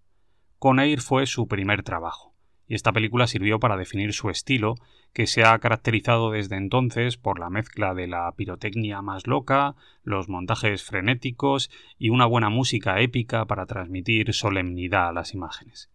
Conair 0.59 0.99
fue 1.01 1.25
su 1.25 1.47
primer 1.47 1.83
trabajo 1.83 2.31
y 2.71 2.75
esta 2.75 2.93
película 2.93 3.27
sirvió 3.27 3.59
para 3.59 3.75
definir 3.75 4.13
su 4.13 4.29
estilo, 4.29 4.75
que 5.11 5.27
se 5.27 5.43
ha 5.43 5.59
caracterizado 5.59 6.31
desde 6.31 6.55
entonces 6.55 7.17
por 7.17 7.37
la 7.37 7.49
mezcla 7.49 7.93
de 7.93 8.07
la 8.07 8.31
pirotecnia 8.31 9.01
más 9.01 9.27
loca, 9.27 9.75
los 10.03 10.29
montajes 10.29 10.81
frenéticos 10.81 11.69
y 11.99 12.11
una 12.11 12.25
buena 12.25 12.47
música 12.47 13.01
épica 13.01 13.43
para 13.43 13.65
transmitir 13.65 14.33
solemnidad 14.33 15.09
a 15.09 15.11
las 15.11 15.33
imágenes. 15.33 15.89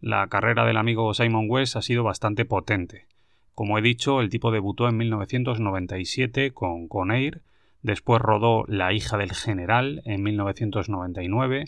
La 0.00 0.26
carrera 0.26 0.64
del 0.64 0.78
amigo 0.78 1.14
Simon 1.14 1.46
West 1.48 1.76
ha 1.76 1.82
sido 1.82 2.02
bastante 2.02 2.44
potente. 2.44 3.06
Como 3.54 3.78
he 3.78 3.82
dicho, 3.82 4.20
el 4.20 4.28
tipo 4.28 4.50
debutó 4.50 4.88
en 4.88 4.96
1997 4.96 6.50
con 6.50 6.88
Conair, 6.88 7.42
después 7.82 8.20
rodó 8.20 8.64
La 8.68 8.92
hija 8.92 9.16
del 9.16 9.32
general 9.32 10.02
en 10.04 10.22
1999, 10.22 11.64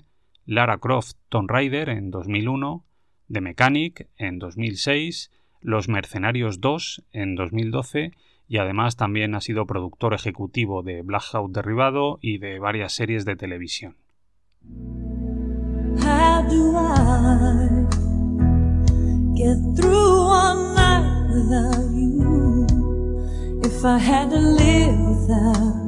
Lara 0.47 0.79
Croft 0.79 1.17
Tomb 1.29 1.51
Raider 1.51 1.89
en 1.89 2.11
2001, 2.11 2.85
The 3.31 3.41
Mechanic 3.41 4.09
en 4.17 4.39
2006, 4.39 5.31
Los 5.61 5.89
Mercenarios 5.89 6.61
2 6.61 7.05
en 7.13 7.35
2012 7.35 8.13
y 8.49 8.57
además 8.57 8.97
también 8.97 9.35
ha 9.35 9.41
sido 9.41 9.67
productor 9.67 10.15
ejecutivo 10.15 10.83
de 10.83 11.03
Blackout 11.03 11.53
Derribado 11.53 12.19
y 12.23 12.39
de 12.39 12.59
varias 12.59 12.95
series 12.95 13.25
de 13.27 13.37
televisión. 13.37 13.97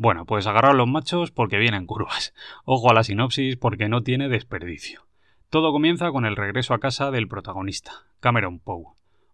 Bueno, 0.00 0.26
pues 0.26 0.46
agarrar 0.46 0.76
los 0.76 0.86
machos 0.86 1.32
porque 1.32 1.58
vienen 1.58 1.84
curvas. 1.84 2.32
Ojo 2.64 2.88
a 2.88 2.94
la 2.94 3.02
sinopsis 3.02 3.56
porque 3.56 3.88
no 3.88 4.02
tiene 4.02 4.28
desperdicio. 4.28 5.08
Todo 5.50 5.72
comienza 5.72 6.12
con 6.12 6.24
el 6.24 6.36
regreso 6.36 6.72
a 6.72 6.78
casa 6.78 7.10
del 7.10 7.26
protagonista, 7.26 8.06
Cameron 8.20 8.60
Poe, 8.60 8.84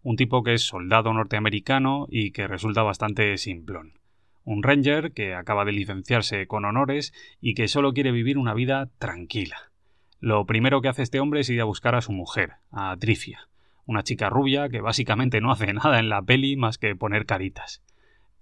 un 0.02 0.16
tipo 0.16 0.42
que 0.42 0.54
es 0.54 0.62
soldado 0.62 1.12
norteamericano 1.12 2.06
y 2.08 2.30
que 2.30 2.48
resulta 2.48 2.82
bastante 2.82 3.36
simplón. 3.36 3.98
Un 4.42 4.62
ranger 4.62 5.12
que 5.12 5.34
acaba 5.34 5.66
de 5.66 5.72
licenciarse 5.72 6.46
con 6.46 6.64
honores 6.64 7.12
y 7.42 7.52
que 7.52 7.68
solo 7.68 7.92
quiere 7.92 8.10
vivir 8.10 8.38
una 8.38 8.54
vida 8.54 8.88
tranquila. 8.98 9.70
Lo 10.18 10.46
primero 10.46 10.80
que 10.80 10.88
hace 10.88 11.02
este 11.02 11.20
hombre 11.20 11.40
es 11.40 11.50
ir 11.50 11.60
a 11.60 11.64
buscar 11.64 11.94
a 11.94 12.00
su 12.00 12.12
mujer, 12.12 12.54
a 12.70 12.96
Trifia, 12.96 13.48
una 13.84 14.02
chica 14.02 14.30
rubia 14.30 14.70
que 14.70 14.80
básicamente 14.80 15.42
no 15.42 15.52
hace 15.52 15.74
nada 15.74 15.98
en 15.98 16.08
la 16.08 16.22
peli 16.22 16.56
más 16.56 16.78
que 16.78 16.96
poner 16.96 17.26
caritas. 17.26 17.82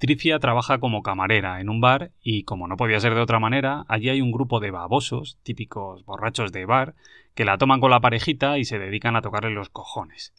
Trifia 0.03 0.41
trabaja 0.41 0.79
como 0.79 1.05
camarera 1.05 1.61
en 1.61 1.69
un 1.69 1.81
bar 1.81 2.11
y, 2.21 2.43
como 2.43 2.67
no 2.67 2.77
podía 2.77 2.99
ser 2.99 3.15
de 3.15 3.21
otra 3.21 3.39
manera, 3.39 3.85
allí 3.87 4.09
hay 4.09 4.21
un 4.21 4.33
grupo 4.33 4.59
de 4.59 4.73
babosos, 4.73 5.39
típicos 5.45 6.05
borrachos 6.05 6.51
de 6.51 6.65
bar, 6.65 6.97
que 7.37 7.45
la 7.45 7.57
toman 7.57 7.79
con 7.79 7.93
la 7.93 8.01
parejita 8.01 8.59
y 8.59 8.65
se 8.65 8.81
dedican 8.81 9.15
a 9.15 9.23
tocarle 9.23 9.51
los 9.51 9.69
cojones. 9.69 10.33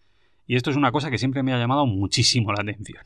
Y 0.48 0.58
esto 0.58 0.70
es 0.70 0.76
una 0.76 0.92
cosa 0.92 1.10
que 1.10 1.18
siempre 1.18 1.44
me 1.44 1.54
ha 1.54 1.58
llamado 1.58 1.86
muchísimo 1.86 2.52
la 2.52 2.62
atención. 2.62 3.04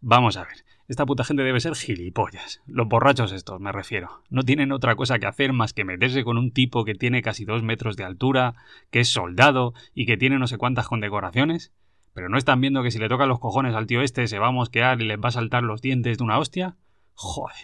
Vamos 0.00 0.38
a 0.38 0.44
ver, 0.44 0.64
esta 0.88 1.04
puta 1.04 1.24
gente 1.24 1.42
debe 1.42 1.60
ser 1.60 1.74
gilipollas. 1.74 2.62
Los 2.66 2.88
borrachos 2.88 3.30
estos, 3.32 3.60
me 3.60 3.70
refiero. 3.70 4.22
No 4.30 4.44
tienen 4.44 4.72
otra 4.72 4.96
cosa 4.96 5.18
que 5.18 5.26
hacer 5.26 5.52
más 5.52 5.74
que 5.74 5.84
meterse 5.84 6.24
con 6.24 6.38
un 6.38 6.52
tipo 6.52 6.86
que 6.86 6.94
tiene 6.94 7.20
casi 7.20 7.44
dos 7.44 7.62
metros 7.62 7.98
de 7.98 8.04
altura, 8.04 8.54
que 8.90 9.00
es 9.00 9.10
soldado 9.10 9.74
y 9.94 10.06
que 10.06 10.16
tiene 10.16 10.38
no 10.38 10.46
sé 10.46 10.56
cuántas 10.56 10.88
condecoraciones. 10.88 11.70
¿Pero 12.18 12.28
no 12.28 12.36
están 12.36 12.60
viendo 12.60 12.82
que 12.82 12.90
si 12.90 12.98
le 12.98 13.08
tocan 13.08 13.28
los 13.28 13.38
cojones 13.38 13.76
al 13.76 13.86
tío 13.86 14.02
este 14.02 14.26
se 14.26 14.40
va 14.40 14.48
a 14.48 14.50
mosquear 14.50 15.00
y 15.00 15.04
les 15.04 15.20
va 15.20 15.28
a 15.28 15.30
saltar 15.30 15.62
los 15.62 15.80
dientes 15.80 16.18
de 16.18 16.24
una 16.24 16.40
hostia? 16.40 16.74
Joder. 17.14 17.54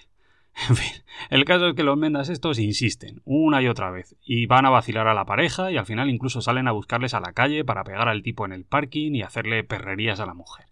En 0.70 0.76
fin, 0.76 0.92
el 1.30 1.44
caso 1.44 1.66
es 1.66 1.74
que 1.74 1.82
los 1.82 1.98
mendas 1.98 2.28
estos 2.28 2.60
insisten 2.60 3.20
una 3.24 3.60
y 3.60 3.66
otra 3.66 3.90
vez 3.90 4.14
y 4.24 4.46
van 4.46 4.64
a 4.64 4.70
vacilar 4.70 5.08
a 5.08 5.14
la 5.14 5.24
pareja 5.24 5.72
y 5.72 5.76
al 5.76 5.86
final 5.86 6.08
incluso 6.08 6.40
salen 6.40 6.68
a 6.68 6.70
buscarles 6.70 7.14
a 7.14 7.18
la 7.18 7.32
calle 7.32 7.64
para 7.64 7.82
pegar 7.82 8.08
al 8.08 8.22
tipo 8.22 8.44
en 8.44 8.52
el 8.52 8.64
parking 8.64 9.16
y 9.16 9.22
hacerle 9.22 9.64
perrerías 9.64 10.20
a 10.20 10.26
la 10.26 10.34
mujer. 10.34 10.66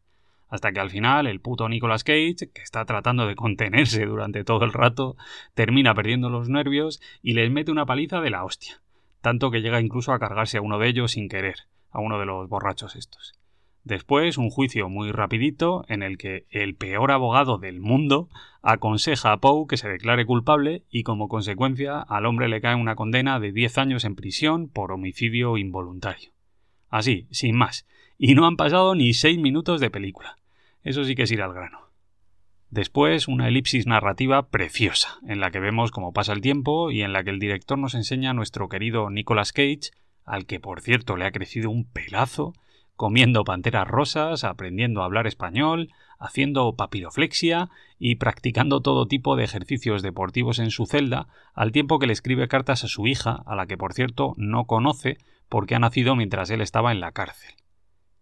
Hasta 0.48 0.70
que 0.70 0.78
al 0.78 0.90
final 0.90 1.26
el 1.26 1.40
puto 1.40 1.68
Nicolas 1.68 2.04
Cage, 2.04 2.52
que 2.54 2.62
está 2.62 2.84
tratando 2.84 3.26
de 3.26 3.34
contenerse 3.34 4.06
durante 4.06 4.44
todo 4.44 4.64
el 4.64 4.72
rato, 4.72 5.16
termina 5.54 5.92
perdiendo 5.92 6.30
los 6.30 6.48
nervios 6.48 7.00
y 7.20 7.32
les 7.32 7.50
mete 7.50 7.72
una 7.72 7.84
paliza 7.84 8.20
de 8.20 8.30
la 8.30 8.44
hostia. 8.44 8.80
Tanto 9.20 9.50
que 9.50 9.60
llega 9.60 9.80
incluso 9.80 10.12
a 10.12 10.20
cargarse 10.20 10.58
a 10.58 10.62
uno 10.62 10.78
de 10.78 10.86
ellos 10.86 11.10
sin 11.10 11.28
querer, 11.28 11.56
a 11.90 11.98
uno 11.98 12.20
de 12.20 12.26
los 12.26 12.48
borrachos 12.48 12.94
estos. 12.94 13.41
Después, 13.84 14.38
un 14.38 14.50
juicio 14.50 14.88
muy 14.88 15.10
rapidito 15.10 15.84
en 15.88 16.02
el 16.02 16.16
que 16.16 16.46
el 16.50 16.76
peor 16.76 17.10
abogado 17.10 17.58
del 17.58 17.80
mundo 17.80 18.28
aconseja 18.62 19.32
a 19.32 19.38
Poe 19.38 19.66
que 19.68 19.76
se 19.76 19.88
declare 19.88 20.24
culpable 20.24 20.84
y 20.88 21.02
como 21.02 21.28
consecuencia 21.28 22.00
al 22.00 22.26
hombre 22.26 22.48
le 22.48 22.60
cae 22.60 22.76
una 22.76 22.94
condena 22.94 23.40
de 23.40 23.50
10 23.50 23.78
años 23.78 24.04
en 24.04 24.14
prisión 24.14 24.68
por 24.68 24.92
homicidio 24.92 25.56
involuntario. 25.56 26.30
Así, 26.88 27.26
sin 27.30 27.56
más. 27.56 27.86
Y 28.18 28.34
no 28.34 28.46
han 28.46 28.56
pasado 28.56 28.94
ni 28.94 29.14
6 29.14 29.38
minutos 29.38 29.80
de 29.80 29.90
película. 29.90 30.36
Eso 30.84 31.04
sí 31.04 31.16
que 31.16 31.22
es 31.24 31.32
ir 31.32 31.42
al 31.42 31.52
grano. 31.52 31.80
Después, 32.70 33.28
una 33.28 33.48
elipsis 33.48 33.86
narrativa 33.86 34.48
preciosa, 34.48 35.18
en 35.26 35.40
la 35.40 35.50
que 35.50 35.60
vemos 35.60 35.90
cómo 35.90 36.12
pasa 36.12 36.32
el 36.32 36.40
tiempo 36.40 36.90
y 36.90 37.02
en 37.02 37.12
la 37.12 37.22
que 37.24 37.30
el 37.30 37.38
director 37.38 37.78
nos 37.78 37.94
enseña 37.94 38.30
a 38.30 38.34
nuestro 38.34 38.68
querido 38.68 39.10
Nicolas 39.10 39.52
Cage, 39.52 39.90
al 40.24 40.46
que 40.46 40.60
por 40.60 40.80
cierto 40.80 41.16
le 41.16 41.26
ha 41.26 41.32
crecido 41.32 41.68
un 41.68 41.84
pelazo, 41.84 42.54
comiendo 43.02 43.42
panteras 43.42 43.88
rosas, 43.88 44.44
aprendiendo 44.44 45.02
a 45.02 45.06
hablar 45.06 45.26
español, 45.26 45.90
haciendo 46.20 46.76
papiroflexia 46.76 47.68
y 47.98 48.14
practicando 48.14 48.80
todo 48.80 49.08
tipo 49.08 49.34
de 49.34 49.42
ejercicios 49.42 50.02
deportivos 50.02 50.60
en 50.60 50.70
su 50.70 50.86
celda, 50.86 51.26
al 51.52 51.72
tiempo 51.72 51.98
que 51.98 52.06
le 52.06 52.12
escribe 52.12 52.46
cartas 52.46 52.84
a 52.84 52.86
su 52.86 53.08
hija, 53.08 53.42
a 53.44 53.56
la 53.56 53.66
que 53.66 53.76
por 53.76 53.92
cierto 53.92 54.34
no 54.36 54.66
conoce 54.66 55.18
porque 55.48 55.74
ha 55.74 55.80
nacido 55.80 56.14
mientras 56.14 56.48
él 56.50 56.60
estaba 56.60 56.92
en 56.92 57.00
la 57.00 57.10
cárcel. 57.10 57.56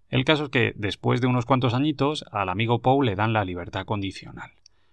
El 0.08 0.24
caso 0.24 0.44
es 0.44 0.48
que, 0.48 0.72
después 0.76 1.20
de 1.20 1.26
unos 1.26 1.44
cuantos 1.44 1.74
añitos, 1.74 2.24
al 2.32 2.48
amigo 2.48 2.80
Paul 2.80 3.04
le 3.04 3.16
dan 3.16 3.34
la 3.34 3.44
libertad 3.44 3.84
condicional. 3.84 4.52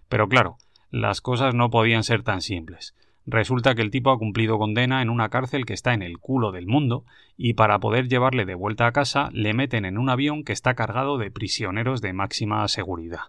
Pero 0.09 0.27
claro, 0.27 0.57
las 0.91 1.21
cosas 1.21 1.55
no 1.55 1.69
podían 1.69 2.03
ser 2.03 2.23
tan 2.23 2.41
simples. 2.41 2.93
Resulta 3.29 3.75
que 3.75 3.81
el 3.81 3.91
tipo 3.91 4.09
ha 4.11 4.17
cumplido 4.17 4.57
condena 4.57 5.01
en 5.01 5.09
una 5.09 5.27
cárcel 5.27 5.65
que 5.65 5.73
está 5.73 5.93
en 5.93 6.01
el 6.01 6.17
culo 6.17 6.53
del 6.53 6.65
mundo 6.65 7.03
y 7.35 7.55
para 7.55 7.77
poder 7.77 8.07
llevarle 8.07 8.45
de 8.45 8.55
vuelta 8.55 8.87
a 8.87 8.93
casa 8.93 9.29
le 9.33 9.53
meten 9.53 9.83
en 9.83 9.97
un 9.97 10.09
avión 10.09 10.45
que 10.45 10.53
está 10.53 10.75
cargado 10.75 11.17
de 11.17 11.29
prisioneros 11.29 12.01
de 12.01 12.13
máxima 12.13 12.65
seguridad. 12.69 13.23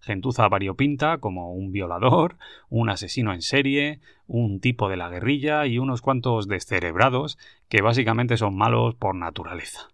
Gentuza 0.00 0.48
variopinta 0.48 1.18
como 1.18 1.52
un 1.52 1.72
violador, 1.72 2.38
un 2.70 2.88
asesino 2.88 3.34
en 3.34 3.42
serie, 3.42 4.00
un 4.26 4.60
tipo 4.60 4.88
de 4.88 4.96
la 4.96 5.10
guerrilla 5.10 5.66
y 5.66 5.78
unos 5.78 6.00
cuantos 6.00 6.48
descerebrados 6.48 7.36
que 7.68 7.82
básicamente 7.82 8.38
son 8.38 8.56
malos 8.56 8.94
por 8.94 9.14
naturaleza. 9.14 9.90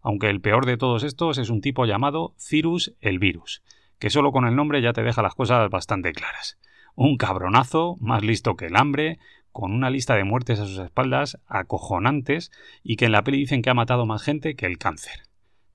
Aunque 0.00 0.28
el 0.28 0.40
peor 0.40 0.66
de 0.66 0.76
todos 0.76 1.04
estos 1.04 1.38
es 1.38 1.50
un 1.50 1.60
tipo 1.60 1.86
llamado 1.86 2.34
Cirus 2.36 2.96
el 3.00 3.20
Virus, 3.20 3.62
que 4.00 4.10
solo 4.10 4.32
con 4.32 4.44
el 4.44 4.56
nombre 4.56 4.82
ya 4.82 4.92
te 4.92 5.04
deja 5.04 5.22
las 5.22 5.36
cosas 5.36 5.70
bastante 5.70 6.10
claras 6.10 6.58
un 6.94 7.16
cabronazo, 7.16 7.96
más 8.00 8.22
listo 8.22 8.56
que 8.56 8.66
el 8.66 8.76
hambre, 8.76 9.18
con 9.52 9.72
una 9.72 9.90
lista 9.90 10.14
de 10.14 10.24
muertes 10.24 10.60
a 10.60 10.66
sus 10.66 10.78
espaldas 10.78 11.38
acojonantes 11.46 12.50
y 12.82 12.96
que 12.96 13.06
en 13.06 13.12
la 13.12 13.24
peli 13.24 13.38
dicen 13.38 13.62
que 13.62 13.70
ha 13.70 13.74
matado 13.74 14.06
más 14.06 14.22
gente 14.22 14.54
que 14.54 14.66
el 14.66 14.78
cáncer. 14.78 15.22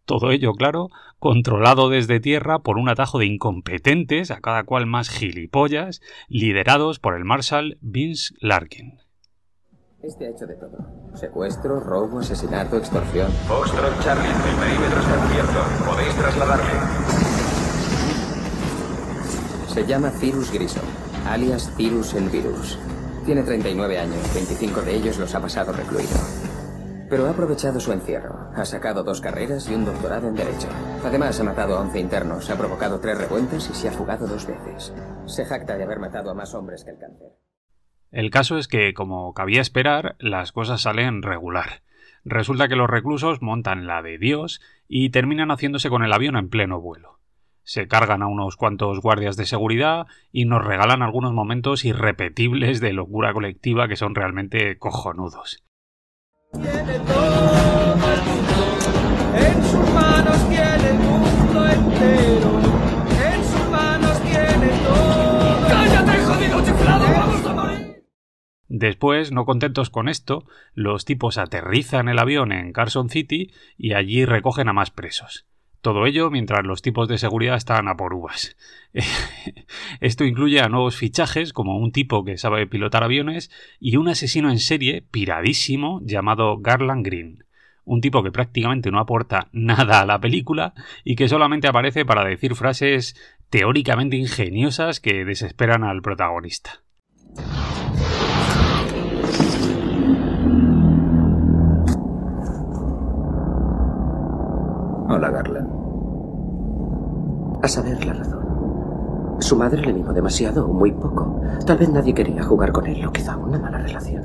Todo 0.05 0.31
ello, 0.31 0.53
claro, 0.53 0.89
controlado 1.19 1.89
desde 1.89 2.19
tierra 2.19 2.59
por 2.59 2.77
un 2.77 2.89
atajo 2.89 3.19
de 3.19 3.25
incompetentes, 3.25 4.31
a 4.31 4.41
cada 4.41 4.63
cual 4.63 4.85
más 4.85 5.09
gilipollas, 5.09 6.01
liderados 6.27 6.99
por 6.99 7.15
el 7.15 7.23
Marshal 7.23 7.77
Vince 7.81 8.33
Larkin. 8.39 8.99
Este 10.01 10.27
ha 10.27 10.31
hecho 10.31 10.45
de 10.45 10.55
todo. 10.55 10.77
Secuestro, 11.15 11.79
robo, 11.79 12.19
asesinato, 12.19 12.75
extorsión. 12.75 13.31
Foxtrot 13.47 14.03
Charlie, 14.03 14.27
el 14.27 14.55
perímetro 14.59 14.99
está 14.99 15.23
abierto. 15.23 15.85
Podéis 15.85 16.15
trasladarle. 16.15 17.42
Se 19.73 19.85
llama 19.85 20.11
Cirus 20.11 20.51
Grison 20.51 20.83
alias 21.25 21.73
Cirus 21.75 22.13
el 22.13 22.29
Virus. 22.29 22.77
Tiene 23.25 23.43
39 23.43 23.97
años, 23.97 24.33
25 24.33 24.81
de 24.81 24.95
ellos 24.95 25.17
los 25.17 25.33
ha 25.33 25.41
pasado 25.41 25.71
recluido. 25.71 26.15
Pero 27.09 27.25
ha 27.25 27.31
aprovechado 27.31 27.79
su 27.79 27.91
encierro. 27.91 28.51
Ha 28.55 28.65
sacado 28.65 29.03
dos 29.03 29.21
carreras 29.21 29.69
y 29.69 29.75
un 29.75 29.85
doctorado 29.85 30.27
en 30.27 30.35
Derecho. 30.35 30.67
Además, 31.03 31.39
ha 31.39 31.43
matado 31.43 31.77
a 31.77 31.81
11 31.81 31.99
internos, 31.99 32.49
ha 32.49 32.57
provocado 32.57 32.99
tres 32.99 33.17
revueltas 33.17 33.69
y 33.69 33.73
se 33.73 33.87
ha 33.87 33.91
fugado 33.91 34.27
dos 34.27 34.45
veces. 34.45 34.93
Se 35.25 35.45
jacta 35.45 35.77
de 35.77 35.83
haber 35.83 35.99
matado 35.99 36.31
a 36.31 36.33
más 36.33 36.53
hombres 36.53 36.83
que 36.83 36.91
el 36.91 36.99
cáncer. 36.99 37.29
El 38.11 38.29
caso 38.29 38.57
es 38.57 38.67
que, 38.67 38.93
como 38.93 39.33
cabía 39.33 39.61
esperar, 39.61 40.15
las 40.19 40.51
cosas 40.51 40.81
salen 40.81 41.21
regular. 41.21 41.81
Resulta 42.25 42.67
que 42.67 42.75
los 42.75 42.89
reclusos 42.89 43.41
montan 43.41 43.87
la 43.87 44.01
de 44.01 44.17
Dios 44.17 44.61
y 44.87 45.09
terminan 45.09 45.49
haciéndose 45.49 45.89
con 45.89 46.03
el 46.03 46.13
avión 46.13 46.35
en 46.35 46.49
pleno 46.49 46.79
vuelo 46.79 47.12
se 47.63 47.87
cargan 47.87 48.21
a 48.21 48.27
unos 48.27 48.57
cuantos 48.57 48.99
guardias 49.01 49.37
de 49.37 49.45
seguridad 49.45 50.07
y 50.31 50.45
nos 50.45 50.63
regalan 50.63 51.01
algunos 51.01 51.33
momentos 51.33 51.85
irrepetibles 51.85 52.81
de 52.81 52.93
locura 52.93 53.33
colectiva 53.33 53.87
que 53.87 53.95
son 53.95 54.15
realmente 54.15 54.77
cojonudos. 54.77 55.63
Después, 68.75 69.31
no 69.31 69.45
contentos 69.45 69.89
con 69.89 70.09
esto, 70.09 70.45
los 70.73 71.05
tipos 71.05 71.37
aterrizan 71.37 72.09
el 72.09 72.17
avión 72.17 72.51
en 72.51 72.73
Carson 72.73 73.09
City 73.09 73.53
y 73.77 73.93
allí 73.93 74.25
recogen 74.25 74.67
a 74.67 74.73
más 74.73 74.89
presos. 74.89 75.45
Todo 75.83 76.05
ello 76.05 76.31
mientras 76.31 76.65
los 76.65 76.81
tipos 76.81 77.09
de 77.09 77.17
seguridad 77.17 77.57
están 77.57 77.89
a 77.89 77.97
por 77.97 78.13
uvas. 78.13 78.55
Esto 79.99 80.23
incluye 80.23 80.61
a 80.61 80.69
nuevos 80.69 80.95
fichajes 80.95 81.51
como 81.51 81.77
un 81.77 81.91
tipo 81.91 82.23
que 82.23 82.37
sabe 82.37 82.65
pilotar 82.67 83.03
aviones 83.03 83.51
y 83.81 83.97
un 83.97 84.07
asesino 84.07 84.49
en 84.49 84.59
serie 84.59 85.01
piradísimo 85.01 85.99
llamado 86.01 86.57
Garland 86.59 87.05
Green. 87.05 87.43
Un 87.83 87.99
tipo 87.99 88.23
que 88.23 88.31
prácticamente 88.31 88.91
no 88.91 88.99
aporta 88.99 89.49
nada 89.51 89.99
a 89.99 90.05
la 90.05 90.21
película 90.21 90.73
y 91.03 91.17
que 91.17 91.27
solamente 91.27 91.67
aparece 91.67 92.05
para 92.05 92.23
decir 92.23 92.55
frases 92.55 93.17
teóricamente 93.49 94.15
ingeniosas 94.15 95.01
que 95.01 95.25
desesperan 95.25 95.83
al 95.83 96.01
protagonista. 96.01 96.81
Hola, 105.13 105.29
Garland. 105.29 105.69
A 107.61 107.67
saber 107.67 108.03
la 108.03 108.13
razón. 108.13 109.37
Su 109.41 109.55
madre 109.55 109.83
le 109.83 109.93
mimó 109.93 110.11
demasiado 110.11 110.65
o 110.65 110.73
muy 110.73 110.91
poco. 110.91 111.39
Tal 111.67 111.77
vez 111.77 111.89
nadie 111.89 112.15
quería 112.15 112.41
jugar 112.41 112.71
con 112.71 112.87
él 112.87 113.05
o 113.05 113.11
quizá 113.11 113.37
una 113.37 113.59
mala 113.59 113.77
relación. 113.77 114.23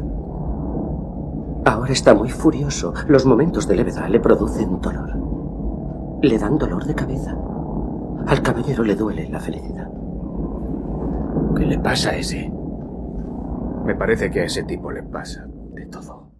Ahora 1.66 1.92
está 1.92 2.14
muy 2.14 2.30
furioso. 2.30 2.94
Los 3.06 3.26
momentos 3.26 3.68
de 3.68 3.76
levedad 3.76 4.08
le 4.08 4.18
producen 4.18 4.80
dolor. 4.80 5.12
Le 6.22 6.38
dan 6.38 6.56
dolor 6.56 6.82
de 6.86 6.94
cabeza. 6.94 7.36
Al 8.26 8.40
caballero 8.40 8.82
le 8.82 8.94
duele 8.94 9.28
la 9.28 9.40
felicidad. 9.40 9.90
¿Qué 11.54 11.66
le 11.66 11.78
pasa 11.80 12.10
a 12.10 12.16
ese? 12.16 12.50
Me 13.84 13.94
parece 13.94 14.30
que 14.30 14.40
a 14.40 14.44
ese 14.44 14.62
tipo 14.62 14.90
le 14.90 15.02
pasa 15.02 15.46
de 15.74 15.84
todo. 15.84 16.32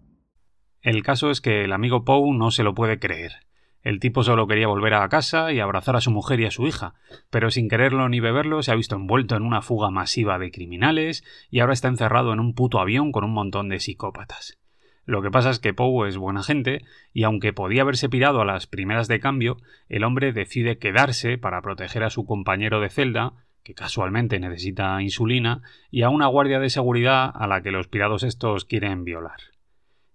El 0.81 1.03
caso 1.03 1.29
es 1.29 1.39
que 1.39 1.65
el 1.65 1.71
amigo 1.71 2.03
Poe 2.03 2.35
no 2.35 2.49
se 2.49 2.63
lo 2.63 2.73
puede 2.73 2.97
creer. 2.97 3.33
El 3.81 4.01
tipo 4.01 4.23
solo 4.23 4.45
quería 4.45 4.67
volver 4.67 4.93
a 4.93 5.07
casa 5.07 5.53
y 5.53 5.59
abrazar 5.61 5.95
a 5.95 6.01
su 6.01 6.11
mujer 6.11 6.41
y 6.41 6.45
a 6.45 6.51
su 6.51 6.67
hija, 6.67 6.95
pero 7.29 7.49
sin 7.49 7.69
quererlo 7.69 8.09
ni 8.09 8.19
beberlo 8.19 8.61
se 8.61 8.71
ha 8.71 8.75
visto 8.75 8.95
envuelto 8.95 9.37
en 9.37 9.43
una 9.43 9.61
fuga 9.61 9.89
masiva 9.89 10.37
de 10.37 10.51
criminales 10.51 11.23
y 11.49 11.59
ahora 11.59 11.73
está 11.73 11.87
encerrado 11.87 12.33
en 12.33 12.41
un 12.41 12.53
puto 12.53 12.79
avión 12.79 13.13
con 13.13 13.23
un 13.23 13.33
montón 13.33 13.69
de 13.69 13.79
psicópatas. 13.79 14.59
Lo 15.05 15.21
que 15.21 15.31
pasa 15.31 15.49
es 15.49 15.59
que 15.59 15.73
Poe 15.73 16.09
es 16.09 16.17
buena 16.17 16.43
gente 16.43 16.83
y 17.13 17.23
aunque 17.23 17.53
podía 17.53 17.83
haberse 17.83 18.09
pirado 18.09 18.41
a 18.41 18.45
las 18.45 18.67
primeras 18.67 19.07
de 19.07 19.21
cambio, 19.21 19.57
el 19.87 20.03
hombre 20.03 20.33
decide 20.33 20.77
quedarse 20.77 21.37
para 21.37 21.61
proteger 21.61 22.03
a 22.03 22.09
su 22.09 22.25
compañero 22.25 22.81
de 22.81 22.89
celda, 22.89 23.33
que 23.63 23.73
casualmente 23.73 24.39
necesita 24.39 25.01
insulina, 25.01 25.61
y 25.89 26.03
a 26.03 26.09
una 26.09 26.27
guardia 26.27 26.59
de 26.59 26.69
seguridad 26.69 27.31
a 27.33 27.47
la 27.47 27.61
que 27.61 27.71
los 27.71 27.87
pirados 27.87 28.23
estos 28.23 28.65
quieren 28.65 29.03
violar. 29.03 29.39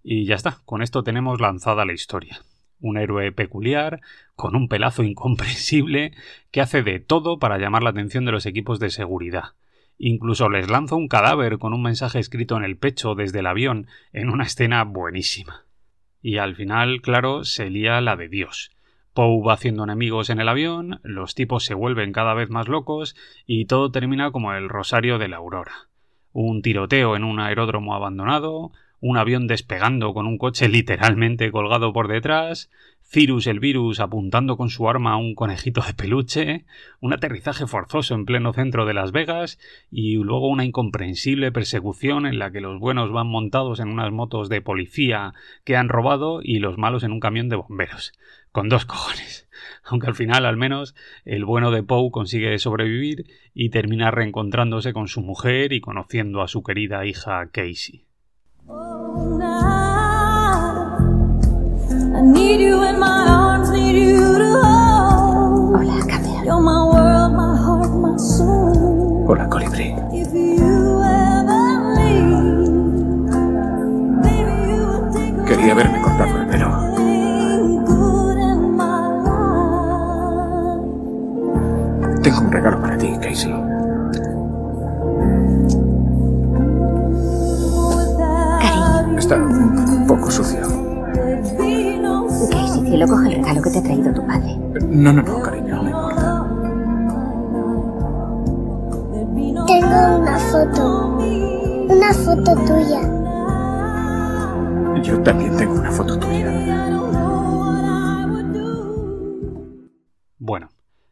Y 0.03 0.25
ya 0.25 0.35
está, 0.35 0.59
con 0.65 0.81
esto 0.81 1.03
tenemos 1.03 1.41
lanzada 1.41 1.83
la 1.83 1.93
historia 1.93 2.39
un 2.79 2.97
héroe 2.97 3.31
peculiar, 3.31 4.01
con 4.35 4.55
un 4.55 4.67
pelazo 4.67 5.03
incomprensible, 5.03 6.11
que 6.51 6.61
hace 6.61 6.83
de 6.83 6.99
todo 6.99 7.39
para 7.39 7.57
llamar 7.57 7.83
la 7.83 7.91
atención 7.91 8.25
de 8.25 8.31
los 8.31 8.45
equipos 8.45 8.79
de 8.79 8.89
seguridad. 8.89 9.53
Incluso 9.97 10.49
les 10.49 10.69
lanza 10.69 10.95
un 10.95 11.07
cadáver 11.07 11.57
con 11.57 11.73
un 11.73 11.81
mensaje 11.81 12.19
escrito 12.19 12.57
en 12.57 12.63
el 12.63 12.77
pecho 12.77 13.15
desde 13.15 13.39
el 13.39 13.47
avión, 13.47 13.87
en 14.11 14.29
una 14.29 14.43
escena 14.43 14.83
buenísima. 14.83 15.63
Y 16.21 16.37
al 16.37 16.55
final, 16.55 17.01
claro, 17.01 17.45
se 17.45 17.69
lía 17.69 18.01
la 18.01 18.15
de 18.15 18.27
Dios, 18.27 18.75
Poe 19.15 19.41
va 19.41 19.53
haciendo 19.53 19.85
enemigos 19.85 20.29
en 20.29 20.41
el 20.41 20.49
avión, 20.49 20.99
los 21.01 21.35
tipos 21.35 21.63
se 21.63 21.73
vuelven 21.73 22.11
cada 22.11 22.33
vez 22.33 22.49
más 22.49 22.67
locos 22.67 23.15
y 23.47 23.63
todo 23.63 23.89
termina 23.89 24.31
como 24.31 24.53
el 24.53 24.67
Rosario 24.67 25.17
de 25.17 25.29
la 25.29 25.37
Aurora. 25.37 25.87
Un 26.33 26.61
tiroteo 26.61 27.15
en 27.15 27.23
un 27.23 27.39
aeródromo 27.39 27.95
abandonado, 27.95 28.73
un 28.99 29.17
avión 29.17 29.47
despegando 29.47 30.13
con 30.13 30.27
un 30.27 30.37
coche 30.37 30.69
literalmente 30.69 31.51
colgado 31.51 31.93
por 31.93 32.07
detrás, 32.07 32.69
Cirus 33.07 33.45
el 33.45 33.59
virus 33.59 33.99
apuntando 33.99 34.57
con 34.57 34.69
su 34.69 34.89
arma 34.89 35.13
a 35.13 35.17
un 35.17 35.35
conejito 35.35 35.81
de 35.81 35.93
peluche, 35.93 36.65
un 36.99 37.13
aterrizaje 37.13 37.67
forzoso 37.67 38.15
en 38.15 38.25
pleno 38.25 38.51
centro 38.51 38.85
de 38.85 38.95
Las 38.95 39.11
Vegas 39.11 39.59
y 39.91 40.15
luego 40.15 40.49
una 40.49 40.65
incomprensible 40.65 41.51
persecución 41.51 42.25
en 42.25 42.39
la 42.39 42.51
que 42.51 42.61
los 42.61 42.79
buenos 42.79 43.11
van 43.11 43.27
montados 43.27 43.79
en 43.79 43.89
unas 43.89 44.11
motos 44.11 44.49
de 44.49 44.61
policía 44.61 45.33
que 45.63 45.77
han 45.77 45.87
robado 45.87 46.39
y 46.41 46.57
los 46.57 46.77
malos 46.77 47.03
en 47.03 47.11
un 47.11 47.19
camión 47.19 47.47
de 47.47 47.57
bomberos. 47.57 48.11
Con 48.51 48.69
dos 48.69 48.85
cojones. 48.85 49.47
Aunque 49.85 50.07
al 50.07 50.15
final, 50.15 50.45
al 50.45 50.57
menos, 50.57 50.95
el 51.25 51.45
bueno 51.45 51.69
de 51.69 51.83
Poe 51.83 52.09
consigue 52.09 52.57
sobrevivir 52.57 53.27
y 53.53 53.69
termina 53.69 54.11
reencontrándose 54.11 54.93
con 54.93 55.07
su 55.07 55.21
mujer 55.21 55.73
y 55.73 55.79
conociendo 55.79 56.41
a 56.41 56.47
su 56.47 56.63
querida 56.63 57.05
hija 57.05 57.49
Casey. 57.51 58.05
Hola, 65.73 65.99
Cameron. 66.07 66.45
Hola, 69.27 69.49
colibrí. 69.49 69.95
Quería 75.47 75.71
haberme 75.71 76.01
cortado 76.01 76.37
el 76.37 76.47
pelo. 76.47 76.69
Tengo 82.21 82.39
un 82.41 82.51
regalo 82.51 82.81
para 82.81 82.97
ti, 82.97 83.17
Casey. 83.21 83.64
Está 89.25 89.37
un 89.37 90.05
poco 90.05 90.29
sucio. 90.29 90.61
Casey, 92.51 92.85
cielo, 92.85 93.07
coge 93.07 93.29
el 93.29 93.35
regalo 93.37 93.59
que 93.63 93.71
te 93.71 93.79
ha 93.79 93.81
traído 93.81 94.13
tu 94.13 94.23
padre. 94.27 94.55
No, 94.87 95.13
no, 95.13 95.23
no, 95.23 95.41
cariño, 95.41 95.81
no 95.81 95.89
importa. 95.89 96.45
Tengo 99.65 100.17
una 100.19 100.37
foto. 100.37 101.17
Una 101.89 102.13
foto 102.13 102.55
tuya. 102.67 103.01
Yo 105.01 105.19
también 105.23 105.57
tengo 105.57 105.73
una 105.73 105.91
foto 105.91 106.19
tuya. 106.19 106.51
Bueno, 110.37 110.69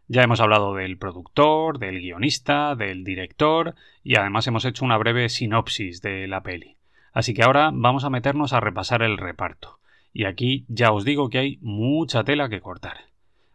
ya 0.08 0.22
hemos 0.22 0.40
hablado 0.40 0.76
del 0.76 1.00
productor, 1.00 1.80
del 1.80 2.00
guionista, 2.00 2.76
del 2.76 3.04
director 3.04 3.74
y 4.04 4.18
además 4.18 4.46
hemos 4.46 4.66
hecho 4.66 4.86
una 4.86 5.00
breve 5.00 5.30
sinopsis 5.30 6.04
de 6.04 6.28
la 6.28 6.44
peli. 6.44 6.78
Así 7.14 7.34
que 7.34 7.44
ahora 7.44 7.72
vamos 7.74 8.04
a 8.04 8.10
meternos 8.10 8.52
a 8.54 8.60
repasar 8.60 9.04
el 9.04 9.18
reparto. 9.18 9.80
Y 10.12 10.26
aquí 10.26 10.66
ya 10.68 10.92
os 10.92 11.06
digo 11.06 11.30
que 11.30 11.38
hay 11.40 11.60
mucha 11.62 12.24
tela 12.24 12.50
que 12.50 12.60
cortar. 12.62 12.98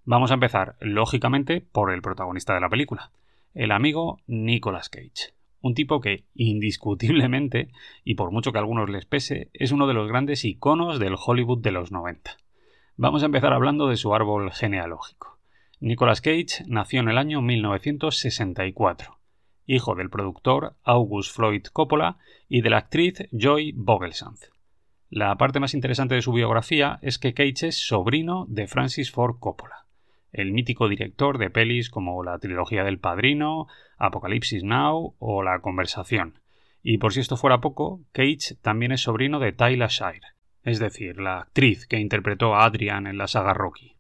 Vamos 0.04 0.30
a 0.30 0.34
empezar, 0.34 0.76
lógicamente, 0.80 1.60
por 1.60 1.92
el 1.92 2.00
protagonista 2.00 2.54
de 2.54 2.60
la 2.60 2.70
película, 2.70 3.10
el 3.54 3.72
amigo 3.72 4.20
Nicolas 4.26 4.88
Cage. 4.88 5.34
Un 5.60 5.74
tipo 5.74 6.00
que, 6.00 6.24
indiscutiblemente, 6.34 7.68
y 8.04 8.14
por 8.14 8.30
mucho 8.30 8.52
que 8.52 8.58
a 8.58 8.60
algunos 8.60 8.88
les 8.88 9.04
pese, 9.04 9.50
es 9.52 9.72
uno 9.72 9.86
de 9.86 9.94
los 9.94 10.08
grandes 10.08 10.44
iconos 10.44 10.98
del 10.98 11.16
Hollywood 11.18 11.60
de 11.60 11.72
los 11.72 11.92
90. 11.92 12.36
Vamos 12.96 13.22
a 13.22 13.26
empezar 13.26 13.52
hablando 13.52 13.88
de 13.88 13.96
su 13.96 14.14
árbol 14.14 14.50
genealógico. 14.52 15.38
Nicolas 15.80 16.20
Cage 16.20 16.64
nació 16.66 17.00
en 17.00 17.08
el 17.08 17.18
año 17.18 17.42
1964, 17.42 19.17
hijo 19.68 19.94
del 19.94 20.10
productor 20.10 20.74
August 20.82 21.36
Floyd 21.36 21.62
Coppola 21.72 22.16
y 22.48 22.62
de 22.62 22.70
la 22.70 22.78
actriz 22.78 23.28
Joy 23.30 23.72
Vogelsandt. 23.76 24.46
La 25.10 25.36
parte 25.36 25.60
más 25.60 25.74
interesante 25.74 26.14
de 26.14 26.22
su 26.22 26.32
biografía 26.32 26.98
es 27.02 27.18
que 27.18 27.34
Cage 27.34 27.68
es 27.68 27.86
sobrino 27.86 28.46
de 28.48 28.66
Francis 28.66 29.12
Ford 29.12 29.36
Coppola, 29.38 29.86
el 30.32 30.52
mítico 30.52 30.88
director 30.88 31.38
de 31.38 31.50
pelis 31.50 31.90
como 31.90 32.24
la 32.24 32.38
trilogía 32.38 32.82
del 32.82 32.98
Padrino, 32.98 33.68
Apocalipsis 33.98 34.64
Now 34.64 35.14
o 35.18 35.42
La 35.42 35.60
Conversación. 35.60 36.40
Y 36.82 36.98
por 36.98 37.12
si 37.12 37.20
esto 37.20 37.36
fuera 37.36 37.60
poco, 37.60 38.00
Cage 38.12 38.56
también 38.62 38.92
es 38.92 39.02
sobrino 39.02 39.38
de 39.38 39.52
Tyler 39.52 39.90
Shire, 39.90 40.28
es 40.64 40.78
decir, 40.78 41.18
la 41.20 41.40
actriz 41.40 41.86
que 41.86 41.98
interpretó 41.98 42.54
a 42.54 42.64
Adrian 42.64 43.06
en 43.06 43.18
la 43.18 43.26
saga 43.26 43.52
Rocky. 43.52 43.96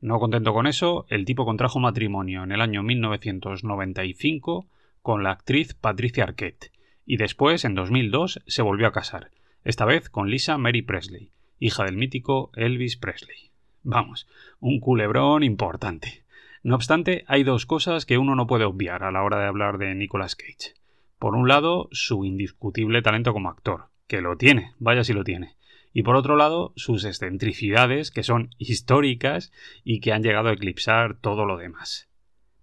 No 0.00 0.18
contento 0.18 0.52
con 0.52 0.66
eso, 0.66 1.06
el 1.08 1.24
tipo 1.24 1.44
contrajo 1.44 1.80
matrimonio 1.80 2.44
en 2.44 2.52
el 2.52 2.60
año 2.60 2.82
1995 2.82 4.66
con 5.02 5.22
la 5.22 5.32
actriz 5.32 5.74
Patricia 5.74 6.24
Arquette 6.24 6.72
y 7.04 7.16
después, 7.16 7.64
en 7.64 7.74
2002, 7.74 8.42
se 8.46 8.62
volvió 8.62 8.86
a 8.86 8.92
casar, 8.92 9.30
esta 9.64 9.84
vez 9.84 10.08
con 10.08 10.30
Lisa 10.30 10.56
Mary 10.58 10.82
Presley, 10.82 11.32
hija 11.58 11.84
del 11.84 11.96
mítico 11.96 12.50
Elvis 12.54 12.96
Presley. 12.96 13.50
Vamos, 13.82 14.28
un 14.60 14.80
culebrón 14.80 15.42
importante. 15.42 16.24
No 16.62 16.76
obstante, 16.76 17.24
hay 17.26 17.42
dos 17.42 17.66
cosas 17.66 18.06
que 18.06 18.18
uno 18.18 18.36
no 18.36 18.46
puede 18.46 18.64
obviar 18.64 19.02
a 19.02 19.10
la 19.10 19.24
hora 19.24 19.40
de 19.40 19.46
hablar 19.46 19.78
de 19.78 19.94
Nicolas 19.94 20.36
Cage. 20.36 20.74
Por 21.18 21.34
un 21.34 21.48
lado, 21.48 21.88
su 21.90 22.24
indiscutible 22.24 23.02
talento 23.02 23.32
como 23.32 23.48
actor, 23.48 23.88
que 24.06 24.20
lo 24.20 24.36
tiene, 24.36 24.72
vaya 24.78 25.02
si 25.02 25.12
lo 25.12 25.24
tiene. 25.24 25.56
Y 25.92 26.04
por 26.04 26.16
otro 26.16 26.36
lado, 26.36 26.72
sus 26.76 27.04
excentricidades, 27.04 28.10
que 28.10 28.22
son 28.22 28.50
históricas 28.58 29.52
y 29.84 30.00
que 30.00 30.12
han 30.12 30.22
llegado 30.22 30.48
a 30.48 30.52
eclipsar 30.52 31.16
todo 31.18 31.44
lo 31.44 31.58
demás. 31.58 32.08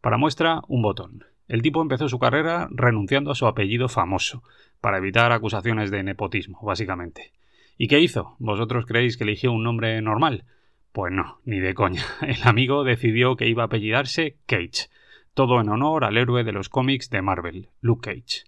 Para 0.02 0.18
muestra, 0.18 0.62
un 0.68 0.82
botón. 0.82 1.26
El 1.50 1.64
tipo 1.64 1.82
empezó 1.82 2.08
su 2.08 2.20
carrera 2.20 2.70
renunciando 2.72 3.32
a 3.32 3.36
su 3.36 3.48
apellido 3.48 3.90
famoso, 3.90 4.44
para 4.80 5.00
evitar 5.00 5.32
acusaciones 5.32 5.90
de 5.90 6.04
nepotismo, 6.04 6.60
básicamente. 6.62 7.34
¿Y 7.76 7.88
qué 7.88 8.00
hizo? 8.00 8.36
¿Vosotros 8.38 8.86
creéis 8.86 9.18
que 9.18 9.24
eligió 9.24 9.52
un 9.52 9.64
nombre 9.64 10.00
normal? 10.02 10.46
Pues 10.92 11.12
no, 11.12 11.40
ni 11.46 11.60
de 11.60 11.74
coña. 11.74 12.04
El 12.22 12.44
amigo 12.44 12.84
decidió 12.84 13.36
que 13.36 13.50
iba 13.50 13.64
a 13.64 13.66
apellidarse 13.66 14.38
Cage, 14.46 14.90
todo 15.34 15.60
en 15.60 15.70
honor 15.70 16.06
al 16.06 16.18
héroe 16.18 16.44
de 16.44 16.52
los 16.52 16.70
cómics 16.70 17.10
de 17.10 17.24
Marvel, 17.24 17.70
Luke 17.82 18.12
Cage. 18.12 18.44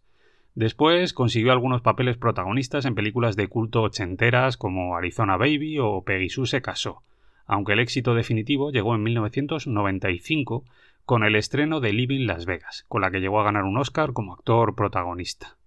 Después 0.54 1.14
consiguió 1.14 1.54
algunos 1.54 1.82
papeles 1.82 2.18
protagonistas 2.18 2.86
en 2.86 2.94
películas 2.94 3.36
de 3.36 3.48
culto 3.48 3.82
ochenteras 3.82 4.58
como 4.58 4.96
Arizona 4.96 5.38
Baby 5.38 5.80
o 5.80 6.04
Peggy 6.04 6.30
Sue 6.30 6.46
se 6.46 6.62
casó, 6.62 7.02
aunque 7.48 7.74
el 7.74 7.80
éxito 7.80 8.14
definitivo 8.14 8.70
llegó 8.70 8.94
en 8.94 9.04
1995 9.04 10.66
con 11.06 11.24
el 11.24 11.36
estreno 11.36 11.80
de 11.80 11.94
Living 11.94 12.26
Las 12.26 12.46
Vegas, 12.46 12.86
con 12.88 13.02
la 13.02 13.12
que 13.12 13.20
llegó 13.20 13.40
a 13.40 13.44
ganar 13.44 13.64
un 13.64 13.78
Oscar 13.78 14.14
como 14.14 14.34
actor 14.34 14.76
protagonista. 14.76 15.58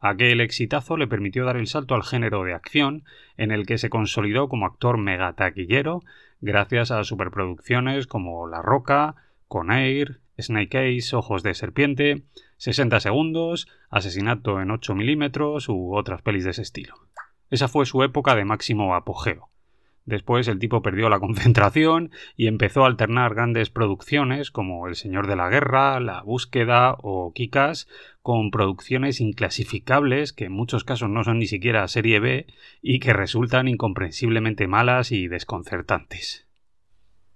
Aquel 0.00 0.40
exitazo 0.40 0.96
le 0.96 1.06
permitió 1.06 1.44
dar 1.44 1.56
el 1.56 1.66
salto 1.66 1.94
al 1.94 2.04
género 2.04 2.44
de 2.44 2.54
acción, 2.54 3.04
en 3.36 3.50
el 3.50 3.66
que 3.66 3.78
se 3.78 3.90
consolidó 3.90 4.48
como 4.48 4.66
actor 4.66 4.98
megataquillero 4.98 6.02
gracias 6.40 6.90
a 6.90 7.02
superproducciones 7.04 8.06
como 8.06 8.46
La 8.46 8.62
Roca, 8.62 9.16
Con 9.48 9.70
Air, 9.70 10.20
Snake 10.38 10.78
Eyes, 10.78 11.14
Ojos 11.14 11.42
de 11.42 11.54
Serpiente, 11.54 12.24
60 12.58 13.00
segundos, 13.00 13.68
Asesinato 13.90 14.60
en 14.60 14.70
8 14.70 14.94
milímetros 14.94 15.68
u 15.68 15.94
otras 15.94 16.22
pelis 16.22 16.44
de 16.44 16.50
ese 16.50 16.62
estilo. 16.62 16.94
Esa 17.50 17.68
fue 17.68 17.86
su 17.86 18.02
época 18.02 18.34
de 18.34 18.44
máximo 18.44 18.94
apogeo. 18.94 19.48
Después 20.06 20.46
el 20.46 20.60
tipo 20.60 20.82
perdió 20.82 21.08
la 21.08 21.20
concentración 21.20 22.10
y 22.36 22.46
empezó 22.46 22.84
a 22.84 22.86
alternar 22.86 23.34
grandes 23.34 23.70
producciones 23.70 24.50
como 24.50 24.86
El 24.86 24.94
Señor 24.94 25.26
de 25.26 25.36
la 25.36 25.48
Guerra, 25.48 26.00
La 26.00 26.22
Búsqueda 26.22 26.96
o 27.00 27.32
Kikas 27.34 27.88
con 28.22 28.50
producciones 28.50 29.20
inclasificables 29.20 30.32
que 30.32 30.46
en 30.46 30.52
muchos 30.52 30.84
casos 30.84 31.10
no 31.10 31.22
son 31.24 31.38
ni 31.38 31.46
siquiera 31.46 31.86
serie 31.88 32.20
B 32.20 32.46
y 32.82 33.00
que 33.00 33.12
resultan 33.12 33.68
incomprensiblemente 33.68 34.66
malas 34.66 35.12
y 35.12 35.28
desconcertantes. 35.28 36.46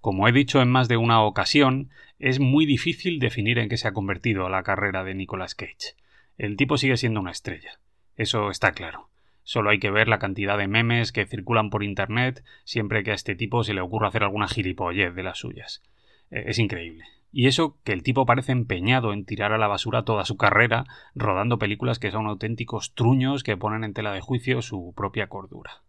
Como 0.00 0.26
he 0.26 0.33
dicho 0.33 0.62
en 0.62 0.70
más 0.70 0.88
de 0.88 0.96
una 0.96 1.22
ocasión, 1.22 1.90
es 2.18 2.40
muy 2.40 2.66
difícil 2.66 3.18
definir 3.18 3.59
en 3.59 3.68
qué 3.68 3.76
se 3.76 3.88
ha 3.88 3.92
convertido 3.92 4.48
la 4.48 4.62
carrera 4.62 5.04
de 5.04 5.14
Nicolas 5.14 5.54
Cage. 5.54 5.94
El 6.38 6.56
tipo 6.56 6.78
sigue 6.78 6.96
siendo 6.96 7.20
una 7.20 7.33
estrella. 7.33 7.78
Eso 8.16 8.50
está 8.50 8.72
claro. 8.72 9.11
Solo 9.42 9.70
hay 9.70 9.79
que 9.79 9.90
ver 9.90 10.09
la 10.09 10.18
cantidad 10.18 10.59
de 10.59 10.68
memes 10.68 11.12
que 11.12 11.26
circulan 11.26 11.70
por 11.70 11.83
internet 11.83 12.44
siempre 12.64 13.03
que 13.03 13.11
a 13.11 13.14
este 13.14 13.35
tipo 13.35 13.64
se 13.64 13.74
le 13.74 13.81
ocurra 13.81 14.09
hacer 14.09 14.22
alguna 14.22 14.48
gilipollez 14.48 15.14
de 15.14 15.22
las 15.22 15.38
suyas. 15.38 15.83
Es 16.31 16.59
increíble. 16.59 17.05
Y 17.33 17.46
eso 17.46 17.76
que 17.85 17.92
el 17.92 18.03
tipo 18.03 18.26
parece 18.26 18.53
empeñado 18.53 19.12
en 19.12 19.24
tirar 19.24 19.53
a 19.53 19.59
la 19.59 19.68
basura 19.68 20.05
toda 20.05 20.24
su 20.24 20.37
carrera, 20.37 20.85
rodando 21.14 21.59
películas 21.59 21.98
que 21.98 22.11
son 22.11 22.26
auténticos 22.26 22.94
truños 22.94 23.44
que 23.44 23.57
ponen 23.57 23.85
en 23.85 23.94
tela 23.94 24.12
de 24.12 24.20
juicio 24.20 24.62
su 24.62 24.92
propia 24.96 25.29
cordura. 25.29 25.83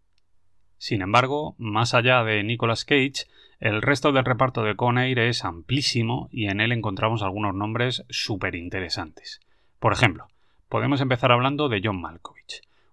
Sin 0.77 1.01
embargo, 1.01 1.55
más 1.57 1.93
allá 1.93 2.23
de 2.23 2.43
Nicolas 2.43 2.85
Cage, 2.85 3.27
el 3.59 3.81
resto 3.81 4.11
del 4.11 4.25
reparto 4.25 4.63
de 4.63 4.75
Conair 4.75 5.19
es 5.19 5.45
amplísimo 5.45 6.27
y 6.31 6.47
en 6.47 6.61
él 6.61 6.71
encontramos 6.71 7.21
algunos 7.21 7.53
nombres 7.53 8.03
súper 8.09 8.55
interesantes. 8.55 9.39
Por 9.79 9.93
ejemplo, 9.93 10.27
podemos 10.69 11.01
empezar 11.01 11.31
hablando 11.31 11.69
de 11.69 11.81
John 11.83 12.01
Malkovich 12.01 12.40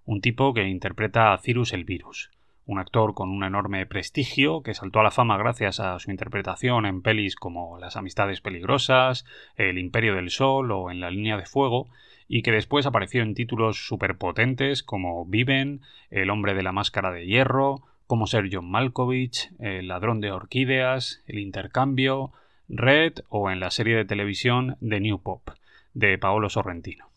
un 0.08 0.22
tipo 0.22 0.54
que 0.54 0.66
interpreta 0.66 1.34
a 1.34 1.38
Cyrus 1.38 1.74
el 1.74 1.84
Virus, 1.84 2.30
un 2.64 2.78
actor 2.78 3.12
con 3.12 3.28
un 3.28 3.44
enorme 3.44 3.84
prestigio 3.84 4.62
que 4.62 4.72
saltó 4.72 5.00
a 5.00 5.02
la 5.02 5.10
fama 5.10 5.36
gracias 5.36 5.80
a 5.80 5.98
su 5.98 6.10
interpretación 6.10 6.86
en 6.86 7.02
pelis 7.02 7.36
como 7.36 7.76
Las 7.76 7.94
Amistades 7.94 8.40
Peligrosas, 8.40 9.26
El 9.56 9.76
Imperio 9.76 10.14
del 10.14 10.30
Sol 10.30 10.72
o 10.72 10.90
En 10.90 11.00
la 11.00 11.10
Línea 11.10 11.36
de 11.36 11.44
Fuego, 11.44 11.90
y 12.26 12.40
que 12.40 12.52
después 12.52 12.86
apareció 12.86 13.20
en 13.20 13.34
títulos 13.34 13.86
superpotentes 13.86 14.82
como 14.82 15.26
Viven, 15.26 15.82
El 16.10 16.30
Hombre 16.30 16.54
de 16.54 16.62
la 16.62 16.72
Máscara 16.72 17.12
de 17.12 17.26
Hierro, 17.26 17.82
como 18.06 18.26
ser 18.26 18.48
John 18.50 18.70
Malkovich, 18.70 19.50
El 19.58 19.88
Ladrón 19.88 20.22
de 20.22 20.32
Orquídeas, 20.32 21.22
El 21.26 21.38
Intercambio, 21.38 22.32
Red 22.70 23.18
o 23.28 23.50
en 23.50 23.60
la 23.60 23.70
serie 23.70 23.94
de 23.94 24.06
televisión 24.06 24.78
The 24.80 25.00
New 25.00 25.18
Pop, 25.18 25.50
de 25.92 26.16
Paolo 26.16 26.48
Sorrentino. 26.48 27.07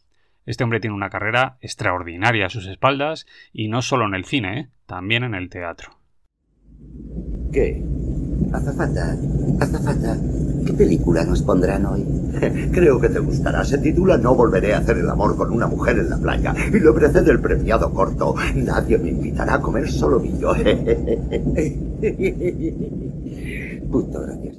Este 0.45 0.63
hombre 0.63 0.79
tiene 0.79 0.95
una 0.95 1.09
carrera 1.09 1.57
extraordinaria 1.61 2.47
a 2.47 2.49
sus 2.49 2.65
espaldas 2.65 3.25
y 3.53 3.67
no 3.67 3.81
solo 3.81 4.05
en 4.07 4.15
el 4.15 4.25
cine, 4.25 4.59
¿eh? 4.59 4.69
también 4.87 5.23
en 5.23 5.35
el 5.35 5.49
teatro. 5.49 5.91
¿Qué? 7.53 7.83
Azafata, 8.51 9.15
azafata, 9.59 10.17
¿qué 10.65 10.73
película 10.73 11.23
nos 11.23 11.43
pondrán 11.43 11.85
hoy? 11.85 12.03
Creo 12.73 12.99
que 12.99 13.09
te 13.09 13.19
gustará. 13.19 13.63
Se 13.63 13.77
titula 13.77 14.17
No 14.17 14.33
volveré 14.33 14.73
a 14.73 14.79
hacer 14.79 14.97
el 14.97 15.09
amor 15.09 15.37
con 15.37 15.51
una 15.51 15.67
mujer 15.67 15.99
en 15.99 16.09
la 16.09 16.17
playa 16.17 16.55
y 16.67 16.79
le 16.79 16.89
ofrece 16.89 17.21
del 17.21 17.39
premiado 17.39 17.93
corto. 17.93 18.33
Nadie 18.55 18.97
me 18.97 19.09
invitará 19.09 19.55
a 19.55 19.61
comer 19.61 19.89
solo. 19.89 20.19
Puto 23.91 24.21
gracias. 24.25 24.57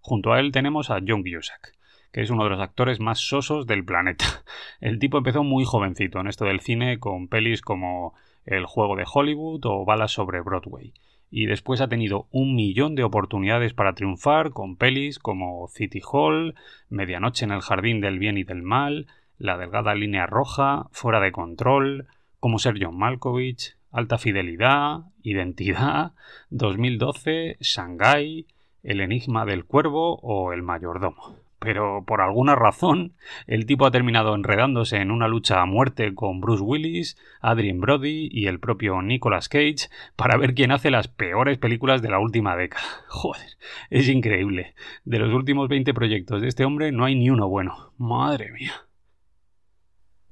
Junto 0.00 0.32
a 0.32 0.40
él 0.40 0.52
tenemos 0.52 0.90
a 0.90 0.98
John 1.06 1.22
Cusack 1.22 1.72
que 2.12 2.20
es 2.20 2.30
uno 2.30 2.44
de 2.44 2.50
los 2.50 2.60
actores 2.60 3.00
más 3.00 3.18
sosos 3.18 3.66
del 3.66 3.84
planeta. 3.84 4.44
El 4.80 4.98
tipo 4.98 5.18
empezó 5.18 5.42
muy 5.42 5.64
jovencito 5.64 6.20
en 6.20 6.28
esto 6.28 6.44
del 6.44 6.60
cine 6.60 6.98
con 6.98 7.28
pelis 7.28 7.62
como 7.62 8.14
El 8.44 8.66
juego 8.66 8.96
de 8.96 9.06
Hollywood 9.12 9.64
o 9.64 9.84
Balas 9.84 10.12
sobre 10.12 10.42
Broadway. 10.42 10.92
Y 11.30 11.46
después 11.46 11.80
ha 11.80 11.88
tenido 11.88 12.28
un 12.30 12.54
millón 12.54 12.94
de 12.94 13.04
oportunidades 13.04 13.72
para 13.72 13.94
triunfar 13.94 14.50
con 14.50 14.76
pelis 14.76 15.18
como 15.18 15.66
City 15.68 16.02
Hall, 16.12 16.54
Medianoche 16.90 17.46
en 17.46 17.52
el 17.52 17.62
Jardín 17.62 18.02
del 18.02 18.18
Bien 18.18 18.36
y 18.36 18.44
del 18.44 18.62
Mal, 18.62 19.06
La 19.38 19.56
Delgada 19.56 19.94
Línea 19.94 20.26
Roja, 20.26 20.88
Fuera 20.92 21.20
de 21.20 21.32
Control, 21.32 22.06
como 22.38 22.58
ser 22.58 22.74
John 22.78 22.98
Malkovich, 22.98 23.78
Alta 23.90 24.18
Fidelidad, 24.18 25.04
Identidad, 25.22 26.12
2012, 26.50 27.56
Shanghai, 27.60 28.46
El 28.82 29.00
Enigma 29.00 29.46
del 29.46 29.64
Cuervo 29.64 30.16
o 30.16 30.52
El 30.52 30.62
Mayordomo 30.62 31.41
pero 31.62 32.04
por 32.04 32.20
alguna 32.20 32.56
razón 32.56 33.14
el 33.46 33.66
tipo 33.66 33.86
ha 33.86 33.92
terminado 33.92 34.34
enredándose 34.34 34.96
en 34.96 35.12
una 35.12 35.28
lucha 35.28 35.62
a 35.62 35.66
muerte 35.66 36.12
con 36.12 36.40
Bruce 36.40 36.62
Willis, 36.62 37.16
Adrien 37.40 37.80
Brody 37.80 38.28
y 38.32 38.48
el 38.48 38.58
propio 38.58 39.00
Nicolas 39.00 39.48
Cage 39.48 39.88
para 40.16 40.36
ver 40.36 40.54
quién 40.54 40.72
hace 40.72 40.90
las 40.90 41.06
peores 41.06 41.58
películas 41.58 42.02
de 42.02 42.10
la 42.10 42.18
última 42.18 42.56
década. 42.56 42.84
Joder, 43.08 43.46
es 43.90 44.08
increíble. 44.08 44.74
De 45.04 45.20
los 45.20 45.32
últimos 45.32 45.68
20 45.68 45.94
proyectos 45.94 46.42
de 46.42 46.48
este 46.48 46.64
hombre 46.64 46.90
no 46.90 47.04
hay 47.04 47.14
ni 47.14 47.30
uno 47.30 47.48
bueno. 47.48 47.92
Madre 47.96 48.50
mía. 48.50 48.72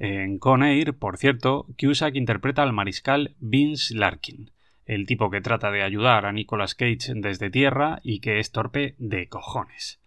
En 0.00 0.38
Con 0.38 0.64
Air, 0.64 0.94
por 0.98 1.16
cierto, 1.16 1.66
Cusack 1.78 2.16
interpreta 2.16 2.62
al 2.64 2.72
mariscal 2.72 3.36
Vince 3.38 3.94
Larkin, 3.94 4.50
el 4.84 5.06
tipo 5.06 5.30
que 5.30 5.42
trata 5.42 5.70
de 5.70 5.82
ayudar 5.82 6.26
a 6.26 6.32
Nicolas 6.32 6.74
Cage 6.74 7.12
desde 7.14 7.50
tierra 7.50 8.00
y 8.02 8.18
que 8.18 8.40
es 8.40 8.50
torpe 8.50 8.96
de 8.98 9.28
cojones. 9.28 10.00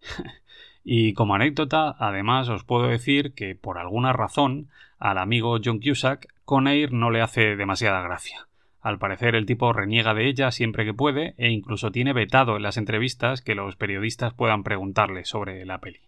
Y 0.84 1.14
como 1.14 1.34
anécdota, 1.34 1.96
además 1.98 2.48
os 2.50 2.62
puedo 2.62 2.86
decir 2.86 3.32
que 3.32 3.54
por 3.54 3.78
alguna 3.78 4.12
razón 4.12 4.68
al 4.98 5.18
amigo 5.18 5.58
John 5.64 5.80
Cusack 5.80 6.28
Conair 6.44 6.92
no 6.92 7.10
le 7.10 7.22
hace 7.22 7.56
demasiada 7.56 8.02
gracia. 8.02 8.46
Al 8.82 8.98
parecer 8.98 9.34
el 9.34 9.46
tipo 9.46 9.72
reniega 9.72 10.12
de 10.12 10.28
ella 10.28 10.50
siempre 10.50 10.84
que 10.84 10.92
puede 10.92 11.34
e 11.38 11.50
incluso 11.50 11.90
tiene 11.90 12.12
vetado 12.12 12.56
en 12.56 12.62
las 12.62 12.76
entrevistas 12.76 13.40
que 13.40 13.54
los 13.54 13.76
periodistas 13.76 14.34
puedan 14.34 14.62
preguntarle 14.62 15.24
sobre 15.24 15.64
la 15.64 15.78
peli. 15.78 16.00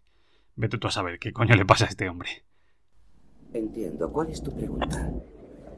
Vete 0.57 0.77
tú 0.77 0.89
a 0.89 0.91
saber 0.91 1.19
qué 1.19 1.33
coño 1.33 1.55
le 1.57 1.65
pasa 1.65 1.87
a 1.87 1.89
este 1.89 2.09
hombre. 2.09 2.29
Entiendo. 3.55 4.13
¿Cuál 4.13 4.29
es 4.29 4.43
tu 4.43 4.55
pregunta? 4.55 5.11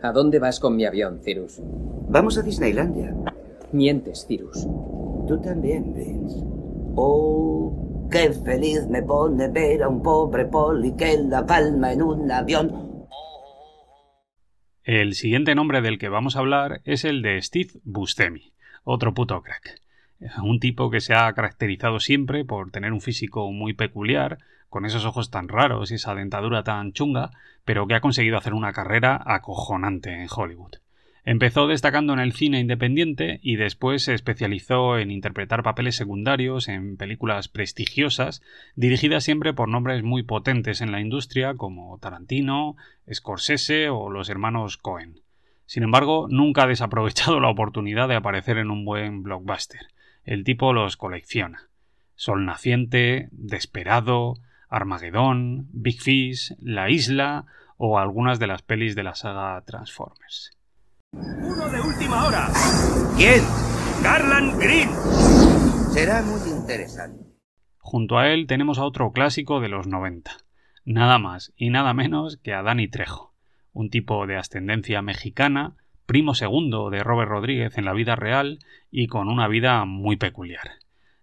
¿A 0.02 0.12
dónde 0.12 0.40
vas 0.40 0.58
con 0.58 0.74
mi 0.74 0.84
avión, 0.84 1.20
Cirus? 1.22 1.60
Vamos 2.08 2.36
a 2.38 2.42
Disneylandia. 2.42 3.14
Mientes, 3.72 4.26
Cirus. 4.26 4.66
Tú 5.28 5.40
también, 5.40 5.94
Vince. 5.94 6.40
Oh, 6.96 7.47
Qué 8.10 8.32
feliz 8.32 8.86
me 8.88 9.02
pone 9.02 9.48
ver 9.48 9.82
a 9.82 9.88
un 9.88 10.02
pobre 10.02 10.46
poli 10.46 10.96
que 10.96 11.18
la 11.18 11.44
palma 11.44 11.92
en 11.92 12.02
un 12.02 12.32
avión. 12.32 13.06
El 14.82 15.12
siguiente 15.12 15.54
nombre 15.54 15.82
del 15.82 15.98
que 15.98 16.08
vamos 16.08 16.34
a 16.34 16.38
hablar 16.38 16.80
es 16.84 17.04
el 17.04 17.20
de 17.20 17.42
Steve 17.42 17.72
Buscemi, 17.84 18.54
otro 18.84 19.12
puto 19.12 19.42
crack. 19.42 19.82
Un 20.42 20.58
tipo 20.58 20.90
que 20.90 21.00
se 21.00 21.14
ha 21.14 21.30
caracterizado 21.34 22.00
siempre 22.00 22.46
por 22.46 22.70
tener 22.70 22.94
un 22.94 23.02
físico 23.02 23.52
muy 23.52 23.74
peculiar, 23.74 24.38
con 24.70 24.86
esos 24.86 25.04
ojos 25.04 25.30
tan 25.30 25.48
raros 25.48 25.90
y 25.90 25.96
esa 25.96 26.14
dentadura 26.14 26.62
tan 26.62 26.92
chunga, 26.92 27.30
pero 27.66 27.86
que 27.86 27.94
ha 27.94 28.00
conseguido 28.00 28.38
hacer 28.38 28.54
una 28.54 28.72
carrera 28.72 29.20
acojonante 29.22 30.14
en 30.14 30.28
Hollywood. 30.34 30.76
Empezó 31.30 31.66
destacando 31.66 32.14
en 32.14 32.20
el 32.20 32.32
cine 32.32 32.58
independiente 32.58 33.38
y 33.42 33.56
después 33.56 34.04
se 34.04 34.14
especializó 34.14 34.96
en 34.96 35.10
interpretar 35.10 35.62
papeles 35.62 35.94
secundarios 35.94 36.68
en 36.68 36.96
películas 36.96 37.48
prestigiosas, 37.48 38.40
dirigidas 38.76 39.24
siempre 39.24 39.52
por 39.52 39.68
nombres 39.68 40.02
muy 40.02 40.22
potentes 40.22 40.80
en 40.80 40.90
la 40.90 41.02
industria 41.02 41.52
como 41.52 41.98
Tarantino, 41.98 42.76
Scorsese 43.12 43.90
o 43.90 44.08
los 44.08 44.30
hermanos 44.30 44.78
Cohen. 44.78 45.20
Sin 45.66 45.82
embargo, 45.82 46.28
nunca 46.30 46.62
ha 46.62 46.66
desaprovechado 46.66 47.40
la 47.40 47.50
oportunidad 47.50 48.08
de 48.08 48.16
aparecer 48.16 48.56
en 48.56 48.70
un 48.70 48.86
buen 48.86 49.22
blockbuster. 49.22 49.82
El 50.24 50.44
tipo 50.44 50.72
los 50.72 50.96
colecciona. 50.96 51.68
Sol 52.14 52.46
Naciente, 52.46 53.28
Desperado, 53.32 54.38
Armagedón, 54.70 55.68
Big 55.72 56.00
Fish, 56.00 56.54
La 56.58 56.88
Isla 56.88 57.44
o 57.76 57.98
algunas 57.98 58.38
de 58.38 58.46
las 58.46 58.62
pelis 58.62 58.94
de 58.94 59.02
la 59.02 59.14
saga 59.14 59.62
Transformers. 59.66 60.57
¡Uno 61.12 61.68
de 61.70 61.80
última 61.80 62.26
hora! 62.26 62.48
¿Quién? 63.16 63.42
¡Garland 64.02 64.60
Green! 64.60 64.90
Será 65.90 66.22
muy 66.22 66.50
interesante. 66.50 67.24
Junto 67.78 68.18
a 68.18 68.28
él 68.28 68.46
tenemos 68.46 68.78
a 68.78 68.84
otro 68.84 69.12
clásico 69.12 69.60
de 69.60 69.70
los 69.70 69.86
90. 69.86 70.30
Nada 70.84 71.18
más 71.18 71.54
y 71.56 71.70
nada 71.70 71.94
menos 71.94 72.36
que 72.36 72.52
a 72.52 72.62
Danny 72.62 72.88
Trejo, 72.88 73.32
un 73.72 73.88
tipo 73.88 74.26
de 74.26 74.36
ascendencia 74.36 75.00
mexicana, 75.00 75.76
primo 76.04 76.34
segundo 76.34 76.90
de 76.90 77.02
Robert 77.02 77.30
Rodríguez 77.30 77.78
en 77.78 77.86
la 77.86 77.94
vida 77.94 78.14
real 78.14 78.58
y 78.90 79.06
con 79.06 79.28
una 79.28 79.48
vida 79.48 79.84
muy 79.86 80.16
peculiar. 80.16 80.72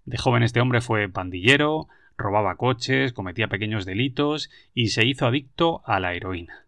De 0.04 0.18
joven 0.18 0.42
este 0.42 0.62
hombre 0.62 0.82
fue 0.82 1.10
pandillero, 1.10 1.88
robaba 2.18 2.56
coches, 2.56 3.14
cometía 3.14 3.50
pequeños 3.50 3.86
delitos 3.86 4.50
y 4.74 4.88
se 4.88 5.06
hizo 5.06 5.28
adicto 5.28 5.84
a 5.86 6.00
la 6.00 6.16
heroína. 6.16 6.65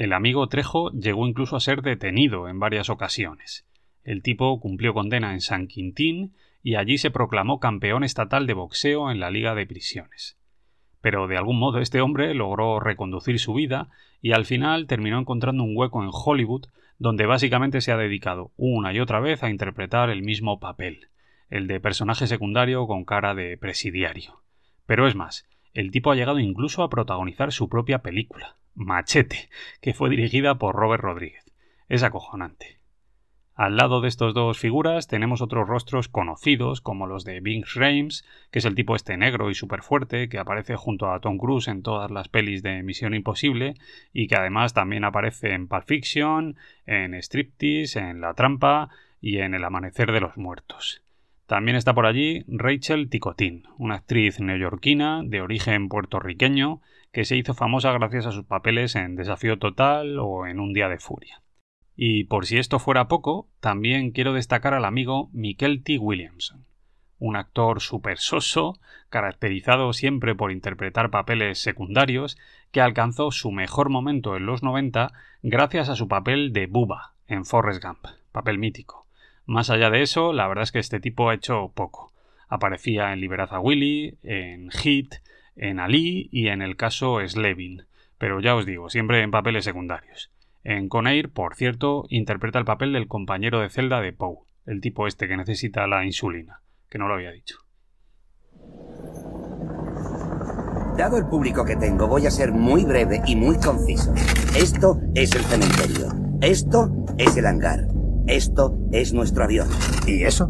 El 0.00 0.14
amigo 0.14 0.46
Trejo 0.46 0.90
llegó 0.92 1.26
incluso 1.26 1.56
a 1.56 1.60
ser 1.60 1.82
detenido 1.82 2.48
en 2.48 2.58
varias 2.58 2.88
ocasiones. 2.88 3.66
El 4.02 4.22
tipo 4.22 4.58
cumplió 4.58 4.94
condena 4.94 5.34
en 5.34 5.42
San 5.42 5.66
Quintín 5.66 6.32
y 6.62 6.76
allí 6.76 6.96
se 6.96 7.10
proclamó 7.10 7.60
campeón 7.60 8.02
estatal 8.02 8.46
de 8.46 8.54
boxeo 8.54 9.10
en 9.10 9.20
la 9.20 9.30
Liga 9.30 9.54
de 9.54 9.66
Prisiones. 9.66 10.38
Pero 11.02 11.26
de 11.26 11.36
algún 11.36 11.58
modo 11.58 11.80
este 11.80 12.00
hombre 12.00 12.32
logró 12.32 12.80
reconducir 12.80 13.38
su 13.38 13.52
vida 13.52 13.90
y 14.22 14.32
al 14.32 14.46
final 14.46 14.86
terminó 14.86 15.18
encontrando 15.18 15.64
un 15.64 15.76
hueco 15.76 16.02
en 16.02 16.08
Hollywood 16.10 16.68
donde 16.98 17.26
básicamente 17.26 17.82
se 17.82 17.92
ha 17.92 17.98
dedicado 17.98 18.52
una 18.56 18.94
y 18.94 19.00
otra 19.00 19.20
vez 19.20 19.42
a 19.42 19.50
interpretar 19.50 20.08
el 20.08 20.22
mismo 20.22 20.60
papel, 20.60 21.08
el 21.50 21.66
de 21.66 21.78
personaje 21.78 22.26
secundario 22.26 22.86
con 22.86 23.04
cara 23.04 23.34
de 23.34 23.58
presidiario. 23.58 24.40
Pero 24.86 25.06
es 25.06 25.14
más, 25.14 25.46
el 25.74 25.90
tipo 25.90 26.10
ha 26.10 26.16
llegado 26.16 26.38
incluso 26.38 26.82
a 26.82 26.90
protagonizar 26.90 27.52
su 27.52 27.68
propia 27.68 28.00
película. 28.00 28.56
Machete, 28.74 29.48
que 29.80 29.94
fue 29.94 30.10
dirigida 30.10 30.56
por 30.56 30.74
Robert 30.74 31.02
Rodríguez. 31.02 31.44
Es 31.88 32.02
acojonante. 32.02 32.80
Al 33.60 33.76
lado 33.76 34.00
de 34.00 34.08
estos 34.08 34.32
dos 34.32 34.58
figuras 34.58 35.06
tenemos 35.06 35.42
otros 35.42 35.68
rostros 35.68 36.08
conocidos 36.08 36.80
como 36.80 37.06
los 37.06 37.24
de 37.24 37.40
Bing 37.40 37.66
Rames, 37.74 38.24
que 38.50 38.60
es 38.60 38.64
el 38.64 38.74
tipo 38.74 38.96
este 38.96 39.18
negro 39.18 39.50
y 39.50 39.54
súper 39.54 39.82
fuerte 39.82 40.30
que 40.30 40.38
aparece 40.38 40.76
junto 40.76 41.12
a 41.12 41.20
Tom 41.20 41.36
Cruise 41.36 41.68
en 41.68 41.82
todas 41.82 42.10
las 42.10 42.28
pelis 42.28 42.62
de 42.62 42.82
Misión 42.82 43.12
Imposible 43.12 43.74
y 44.14 44.28
que 44.28 44.36
además 44.36 44.72
también 44.72 45.04
aparece 45.04 45.52
en 45.52 45.68
Pulp 45.68 45.84
Fiction, 45.84 46.56
en 46.86 47.12
Striptease, 47.12 48.00
en 48.00 48.22
La 48.22 48.32
Trampa 48.32 48.88
y 49.20 49.40
en 49.40 49.52
El 49.52 49.64
Amanecer 49.64 50.10
de 50.10 50.20
los 50.20 50.38
Muertos. 50.38 51.02
También 51.50 51.76
está 51.76 51.94
por 51.94 52.06
allí 52.06 52.44
Rachel 52.46 53.10
Ticotin, 53.10 53.64
una 53.76 53.96
actriz 53.96 54.38
neoyorquina 54.38 55.22
de 55.24 55.40
origen 55.40 55.88
puertorriqueño 55.88 56.80
que 57.10 57.24
se 57.24 57.36
hizo 57.36 57.54
famosa 57.54 57.90
gracias 57.90 58.26
a 58.26 58.30
sus 58.30 58.44
papeles 58.44 58.94
en 58.94 59.16
Desafío 59.16 59.58
Total 59.58 60.20
o 60.20 60.46
en 60.46 60.60
Un 60.60 60.72
Día 60.72 60.88
de 60.88 61.00
Furia. 61.00 61.42
Y 61.96 62.22
por 62.22 62.46
si 62.46 62.58
esto 62.58 62.78
fuera 62.78 63.08
poco, 63.08 63.48
también 63.58 64.12
quiero 64.12 64.32
destacar 64.32 64.74
al 64.74 64.84
amigo 64.84 65.28
Mikel 65.32 65.82
T. 65.82 65.98
Williamson, 65.98 66.66
un 67.18 67.34
actor 67.34 67.80
super 67.80 68.18
soso, 68.18 68.78
caracterizado 69.08 69.92
siempre 69.92 70.36
por 70.36 70.52
interpretar 70.52 71.10
papeles 71.10 71.58
secundarios, 71.58 72.38
que 72.70 72.80
alcanzó 72.80 73.32
su 73.32 73.50
mejor 73.50 73.90
momento 73.90 74.36
en 74.36 74.46
los 74.46 74.62
90 74.62 75.10
gracias 75.42 75.88
a 75.88 75.96
su 75.96 76.06
papel 76.06 76.52
de 76.52 76.68
Bubba 76.68 77.14
en 77.26 77.44
Forrest 77.44 77.82
Gump. 77.82 78.06
papel 78.30 78.58
mítico. 78.58 79.09
Más 79.50 79.68
allá 79.68 79.90
de 79.90 80.00
eso, 80.00 80.32
la 80.32 80.46
verdad 80.46 80.62
es 80.62 80.70
que 80.70 80.78
este 80.78 81.00
tipo 81.00 81.28
ha 81.28 81.34
hecho 81.34 81.72
poco. 81.74 82.12
Aparecía 82.46 83.12
en 83.12 83.20
Liberad 83.20 83.48
a 83.52 83.58
Willy, 83.58 84.16
en 84.22 84.70
Hit, 84.70 85.16
en 85.56 85.80
Ali 85.80 86.28
y 86.30 86.46
en 86.46 86.62
el 86.62 86.76
caso 86.76 87.18
Slevin, 87.26 87.82
pero 88.16 88.38
ya 88.38 88.54
os 88.54 88.64
digo, 88.64 88.90
siempre 88.90 89.22
en 89.22 89.32
papeles 89.32 89.64
secundarios. 89.64 90.30
En 90.62 90.88
Conair, 90.88 91.30
por 91.32 91.56
cierto, 91.56 92.04
interpreta 92.10 92.60
el 92.60 92.64
papel 92.64 92.92
del 92.92 93.08
compañero 93.08 93.58
de 93.58 93.70
celda 93.70 94.00
de 94.00 94.12
Poe, 94.12 94.38
el 94.66 94.80
tipo 94.80 95.08
este 95.08 95.26
que 95.26 95.36
necesita 95.36 95.88
la 95.88 96.04
insulina, 96.04 96.60
que 96.88 96.98
no 96.98 97.08
lo 97.08 97.14
había 97.14 97.32
dicho. 97.32 97.56
Dado 100.96 101.18
el 101.18 101.26
público 101.26 101.64
que 101.64 101.74
tengo, 101.74 102.06
voy 102.06 102.24
a 102.24 102.30
ser 102.30 102.52
muy 102.52 102.84
breve 102.84 103.20
y 103.26 103.34
muy 103.34 103.58
conciso. 103.58 104.14
Esto 104.56 105.00
es 105.16 105.34
el 105.34 105.42
cementerio. 105.42 106.06
Esto 106.40 106.88
es 107.18 107.36
el 107.36 107.46
hangar. 107.46 107.99
Esto 108.30 108.78
es 108.92 109.12
nuestro 109.12 109.42
avión. 109.42 109.68
¿Y 110.06 110.22
eso? 110.22 110.48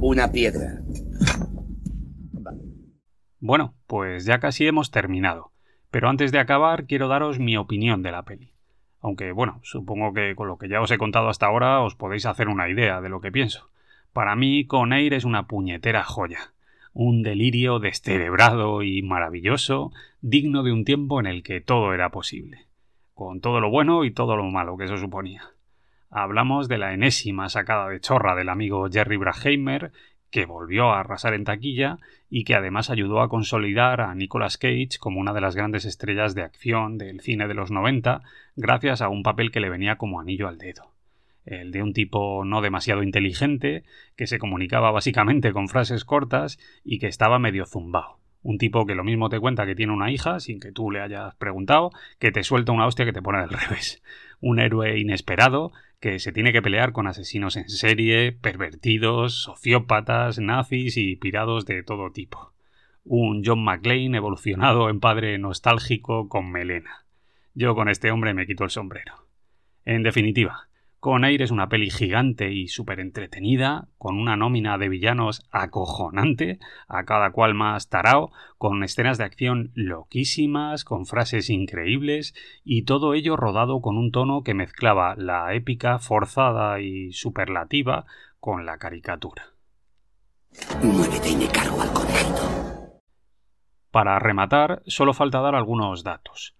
Una 0.00 0.32
piedra. 0.32 0.80
Bueno, 3.38 3.74
pues 3.86 4.24
ya 4.24 4.40
casi 4.40 4.66
hemos 4.66 4.90
terminado. 4.90 5.52
Pero 5.92 6.08
antes 6.08 6.32
de 6.32 6.40
acabar, 6.40 6.86
quiero 6.86 7.06
daros 7.06 7.38
mi 7.38 7.56
opinión 7.56 8.02
de 8.02 8.10
la 8.10 8.24
peli. 8.24 8.52
Aunque, 9.00 9.30
bueno, 9.30 9.60
supongo 9.62 10.12
que 10.12 10.34
con 10.34 10.48
lo 10.48 10.58
que 10.58 10.68
ya 10.68 10.80
os 10.80 10.90
he 10.90 10.98
contado 10.98 11.28
hasta 11.28 11.46
ahora 11.46 11.80
os 11.80 11.94
podéis 11.94 12.26
hacer 12.26 12.48
una 12.48 12.68
idea 12.68 13.00
de 13.00 13.08
lo 13.08 13.20
que 13.20 13.30
pienso. 13.30 13.70
Para 14.12 14.34
mí, 14.34 14.66
Conair 14.66 15.14
es 15.14 15.24
una 15.24 15.46
puñetera 15.46 16.02
joya 16.02 16.52
un 16.94 17.22
delirio 17.22 17.78
descerebrado 17.78 18.82
y 18.82 19.00
maravilloso, 19.00 19.92
digno 20.20 20.62
de 20.62 20.72
un 20.72 20.84
tiempo 20.84 21.20
en 21.20 21.26
el 21.26 21.42
que 21.42 21.60
todo 21.60 21.94
era 21.94 22.10
posible, 22.10 22.66
con 23.14 23.40
todo 23.40 23.60
lo 23.60 23.70
bueno 23.70 24.04
y 24.04 24.10
todo 24.10 24.36
lo 24.36 24.44
malo 24.44 24.76
que 24.76 24.84
eso 24.84 24.98
suponía. 24.98 25.52
Hablamos 26.12 26.68
de 26.68 26.78
la 26.78 26.92
enésima 26.92 27.48
sacada 27.48 27.88
de 27.88 27.98
chorra 27.98 28.34
del 28.34 28.50
amigo 28.50 28.88
Jerry 28.92 29.16
Braheimer, 29.16 29.92
que 30.30 30.44
volvió 30.44 30.90
a 30.90 31.00
arrasar 31.00 31.32
en 31.32 31.44
taquilla 31.44 31.98
y 32.28 32.44
que 32.44 32.54
además 32.54 32.90
ayudó 32.90 33.22
a 33.22 33.28
consolidar 33.28 34.02
a 34.02 34.14
Nicolas 34.14 34.58
Cage 34.58 34.98
como 35.00 35.20
una 35.20 35.32
de 35.32 35.40
las 35.40 35.56
grandes 35.56 35.86
estrellas 35.86 36.34
de 36.34 36.42
acción 36.42 36.98
del 36.98 37.20
cine 37.20 37.48
de 37.48 37.54
los 37.54 37.70
90, 37.70 38.20
gracias 38.56 39.00
a 39.00 39.08
un 39.08 39.22
papel 39.22 39.50
que 39.50 39.60
le 39.60 39.70
venía 39.70 39.96
como 39.96 40.20
anillo 40.20 40.48
al 40.48 40.58
dedo 40.58 40.92
el 41.44 41.72
de 41.72 41.82
un 41.82 41.92
tipo 41.92 42.44
no 42.44 42.60
demasiado 42.60 43.02
inteligente, 43.02 43.84
que 44.16 44.26
se 44.26 44.38
comunicaba 44.38 44.90
básicamente 44.90 45.52
con 45.52 45.68
frases 45.68 46.04
cortas 46.04 46.58
y 46.84 46.98
que 46.98 47.08
estaba 47.08 47.38
medio 47.38 47.66
zumbao. 47.66 48.18
Un 48.42 48.58
tipo 48.58 48.86
que 48.86 48.94
lo 48.94 49.04
mismo 49.04 49.28
te 49.28 49.38
cuenta 49.38 49.66
que 49.66 49.76
tiene 49.76 49.92
una 49.92 50.10
hija, 50.10 50.40
sin 50.40 50.58
que 50.58 50.72
tú 50.72 50.90
le 50.90 51.00
hayas 51.00 51.34
preguntado, 51.36 51.90
que 52.18 52.32
te 52.32 52.42
suelta 52.42 52.72
una 52.72 52.86
hostia 52.86 53.04
que 53.04 53.12
te 53.12 53.22
pone 53.22 53.40
del 53.40 53.50
revés. 53.68 54.02
Un 54.42 54.60
héroe 54.60 54.98
inesperado 54.98 55.72
que 56.00 56.18
se 56.18 56.32
tiene 56.32 56.52
que 56.52 56.60
pelear 56.60 56.92
con 56.92 57.06
asesinos 57.06 57.56
en 57.56 57.70
serie, 57.70 58.32
pervertidos, 58.32 59.40
sociópatas, 59.40 60.40
nazis 60.40 60.98
y 60.98 61.16
pirados 61.16 61.64
de 61.64 61.82
todo 61.82 62.10
tipo. 62.10 62.52
Un 63.04 63.42
John 63.44 63.64
McClane 63.64 64.16
evolucionado 64.16 64.90
en 64.90 65.00
padre 65.00 65.38
nostálgico 65.38 66.28
con 66.28 66.50
melena. 66.50 67.06
Yo 67.54 67.74
con 67.74 67.88
este 67.88 68.10
hombre 68.10 68.34
me 68.34 68.46
quito 68.46 68.64
el 68.64 68.70
sombrero. 68.70 69.26
En 69.84 70.02
definitiva, 70.02 70.68
con 71.02 71.24
Air 71.24 71.42
es 71.42 71.50
una 71.50 71.68
peli 71.68 71.90
gigante 71.90 72.52
y 72.52 72.68
súper 72.68 73.00
entretenida, 73.00 73.88
con 73.98 74.16
una 74.16 74.36
nómina 74.36 74.78
de 74.78 74.88
villanos 74.88 75.44
acojonante, 75.50 76.60
a 76.86 77.02
cada 77.02 77.32
cual 77.32 77.54
más 77.54 77.88
tarao, 77.88 78.30
con 78.56 78.84
escenas 78.84 79.18
de 79.18 79.24
acción 79.24 79.72
loquísimas, 79.74 80.84
con 80.84 81.04
frases 81.06 81.50
increíbles, 81.50 82.36
y 82.62 82.84
todo 82.84 83.14
ello 83.14 83.36
rodado 83.36 83.80
con 83.80 83.98
un 83.98 84.12
tono 84.12 84.44
que 84.44 84.54
mezclaba 84.54 85.16
la 85.16 85.52
épica 85.54 85.98
forzada 85.98 86.78
y 86.78 87.10
superlativa 87.10 88.06
con 88.38 88.64
la 88.64 88.78
caricatura. 88.78 89.42
Muévete 90.84 91.30
y 91.30 91.34
me 91.34 91.48
cargo 91.48 91.82
al 91.82 91.92
conejito. 91.92 92.42
Para 93.90 94.20
rematar, 94.20 94.82
solo 94.86 95.14
falta 95.14 95.40
dar 95.40 95.56
algunos 95.56 96.04
datos. 96.04 96.54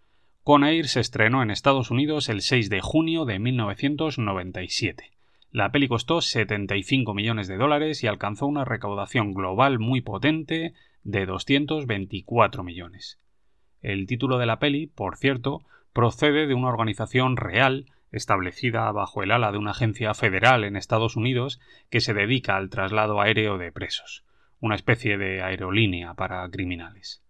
Conair 0.45 0.89
se 0.89 0.99
estrenó 0.99 1.45
en 1.45 1.53
Estados 1.53 1.93
Unidos 1.93 2.29
el 2.29 2.41
6 2.41 2.69
de 2.69 2.81
junio 2.81 3.25
de 3.25 3.39
1997. 3.39 5.13
La 5.53 5.71
peli 5.71 5.87
costó 5.87 6.21
75 6.21 7.15
millones 7.15 7.47
de 7.47 7.57
dólares 7.57 8.03
y 8.03 8.09
alcanzó 8.09 8.49
una 8.49 8.65
recaudación 8.65 9.35
global 9.35 9.79
muy 9.79 10.01
potente 10.01 10.75
de 11.05 11.27
224 11.27 12.65
millones. 12.65 13.21
El 13.83 14.09
título 14.09 14.39
de 14.39 14.47
la 14.47 14.59
peli, 14.59 14.89
por 14.89 15.17
cierto, 15.17 15.63
procede 15.93 16.49
de 16.49 16.55
una 16.55 16.71
organización 16.71 17.37
real 17.37 17.87
establecida 18.11 18.91
bajo 18.91 19.23
el 19.23 19.31
ala 19.31 19.53
de 19.53 19.59
una 19.59 19.71
agencia 19.71 20.13
federal 20.13 20.65
en 20.65 20.75
Estados 20.75 21.15
Unidos 21.15 21.61
que 21.89 22.01
se 22.01 22.15
dedica 22.15 22.57
al 22.57 22.69
traslado 22.69 23.21
aéreo 23.21 23.59
de 23.59 23.71
presos, 23.71 24.25
una 24.59 24.75
especie 24.75 25.19
de 25.19 25.41
aerolínea 25.41 26.15
para 26.15 26.49
criminales. 26.51 27.22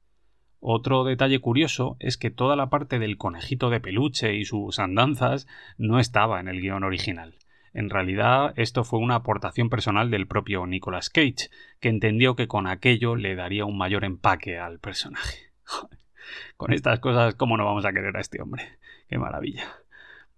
Otro 0.64 1.02
detalle 1.02 1.40
curioso 1.40 1.96
es 1.98 2.16
que 2.16 2.30
toda 2.30 2.54
la 2.54 2.70
parte 2.70 3.00
del 3.00 3.18
conejito 3.18 3.68
de 3.68 3.80
peluche 3.80 4.36
y 4.36 4.44
sus 4.44 4.78
andanzas 4.78 5.48
no 5.76 5.98
estaba 5.98 6.38
en 6.38 6.46
el 6.46 6.60
guion 6.60 6.84
original. 6.84 7.34
En 7.74 7.90
realidad, 7.90 8.54
esto 8.54 8.84
fue 8.84 9.00
una 9.00 9.16
aportación 9.16 9.70
personal 9.70 10.08
del 10.08 10.28
propio 10.28 10.64
Nicolas 10.66 11.10
Cage, 11.10 11.50
que 11.80 11.88
entendió 11.88 12.36
que 12.36 12.46
con 12.46 12.68
aquello 12.68 13.16
le 13.16 13.34
daría 13.34 13.64
un 13.64 13.76
mayor 13.76 14.04
empaque 14.04 14.56
al 14.60 14.78
personaje. 14.78 15.50
con 16.56 16.72
estas 16.72 17.00
cosas, 17.00 17.34
¿cómo 17.34 17.56
no 17.56 17.64
vamos 17.64 17.84
a 17.84 17.92
querer 17.92 18.16
a 18.16 18.20
este 18.20 18.40
hombre? 18.40 18.78
¡Qué 19.08 19.18
maravilla! 19.18 19.81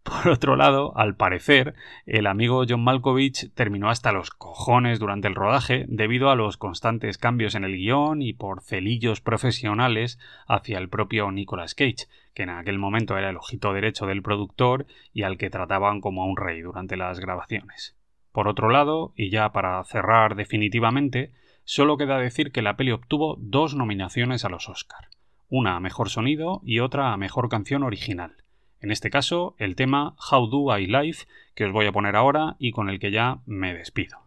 Por 0.05 0.29
otro 0.29 0.55
lado, 0.55 0.93
al 0.99 1.17
parecer, 1.17 1.75
el 2.05 2.27
amigo 2.27 2.65
John 2.69 2.85
Malkovich 2.85 3.51
terminó 3.55 3.89
hasta 3.89 4.13
los 4.13 4.31
cojones 4.31 4.99
durante 4.99 5.29
el 5.29 5.35
rodaje 5.35 5.87
debido 5.89 6.29
a 6.29 6.35
los 6.37 6.59
constantes 6.59 7.17
cambios 7.17 7.55
en 7.55 7.65
el 7.65 7.75
guion 7.75 8.21
y 8.21 8.35
por 8.35 8.61
celillos 8.61 9.23
profesionales 9.23 10.19
hacia 10.47 10.77
el 10.77 10.91
propio 10.91 11.31
Nicolas 11.31 11.75
Cage, 11.75 12.07
que 12.35 12.43
en 12.43 12.51
aquel 12.51 12.79
momento 12.79 13.17
era 13.17 13.31
el 13.31 13.39
ojito 13.39 13.73
derecho 13.73 14.05
del 14.05 14.21
productor 14.21 14.85
y 15.15 15.23
al 15.23 15.39
que 15.39 15.49
trataban 15.49 16.03
como 16.03 16.23
a 16.23 16.27
un 16.27 16.37
rey 16.37 16.61
durante 16.61 16.99
las 16.99 17.19
grabaciones. 17.19 17.97
Por 18.31 18.47
otro 18.47 18.69
lado, 18.69 19.15
y 19.17 19.31
ya 19.31 19.53
para 19.53 19.83
cerrar 19.85 20.35
definitivamente, 20.35 21.33
solo 21.65 21.97
queda 21.97 22.19
decir 22.19 22.53
que 22.53 22.61
la 22.61 22.77
peli 22.77 22.91
obtuvo 22.91 23.39
dos 23.41 23.75
nominaciones 23.75 24.45
a 24.45 24.51
los 24.51 24.69
Oscar, 24.69 25.09
una 25.49 25.77
a 25.77 25.81
Mejor 25.81 26.11
Sonido 26.11 26.61
y 26.63 26.81
otra 26.81 27.15
a 27.15 27.17
Mejor 27.17 27.49
Canción 27.49 27.83
Original 27.85 28.44
en 28.85 28.91
este 28.91 29.09
caso, 29.09 29.57
el 29.57 29.77
tema 29.77 30.15
How 30.31 30.47
Do 30.47 30.79
I 30.79 30.87
Live, 30.87 31.17
que 31.55 31.65
os 31.65 31.73
voy 31.73 31.87
a 31.87 31.93
poner 31.93 32.17
ahora 32.17 32.57
y 32.59 32.71
con 32.71 32.91
el 32.91 32.99
que 32.99 33.11
ya 33.11 33.39
me 33.47 33.73
despido. 33.73 34.19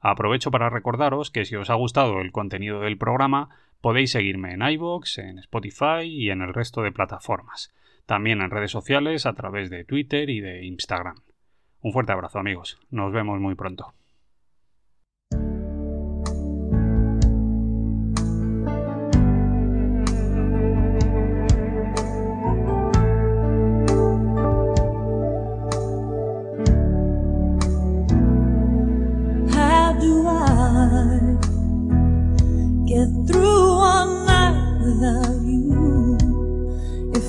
Aprovecho 0.00 0.50
para 0.50 0.70
recordaros 0.70 1.30
que 1.30 1.44
si 1.44 1.56
os 1.56 1.68
ha 1.68 1.74
gustado 1.74 2.22
el 2.22 2.32
contenido 2.32 2.80
del 2.80 2.96
programa, 2.96 3.50
podéis 3.82 4.12
seguirme 4.12 4.54
en 4.54 4.62
iVoox, 4.62 5.18
en 5.18 5.38
Spotify 5.40 6.04
y 6.04 6.30
en 6.30 6.40
el 6.40 6.54
resto 6.54 6.80
de 6.80 6.90
plataformas. 6.90 7.70
También 8.06 8.40
en 8.40 8.50
redes 8.50 8.70
sociales 8.70 9.26
a 9.26 9.34
través 9.34 9.68
de 9.68 9.84
Twitter 9.84 10.30
y 10.30 10.40
de 10.40 10.64
Instagram. 10.64 11.16
Un 11.82 11.92
fuerte 11.92 12.12
abrazo 12.12 12.38
amigos. 12.38 12.80
Nos 12.90 13.12
vemos 13.12 13.38
muy 13.40 13.56
pronto. 13.56 13.92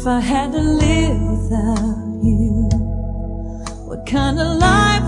I 0.10 0.20
had 0.20 0.52
to 0.54 0.60
live 0.60 1.22
without 1.22 2.24
you, 2.24 2.70
what 3.86 4.08
kind 4.08 4.40
of 4.40 4.58
life 4.58 5.04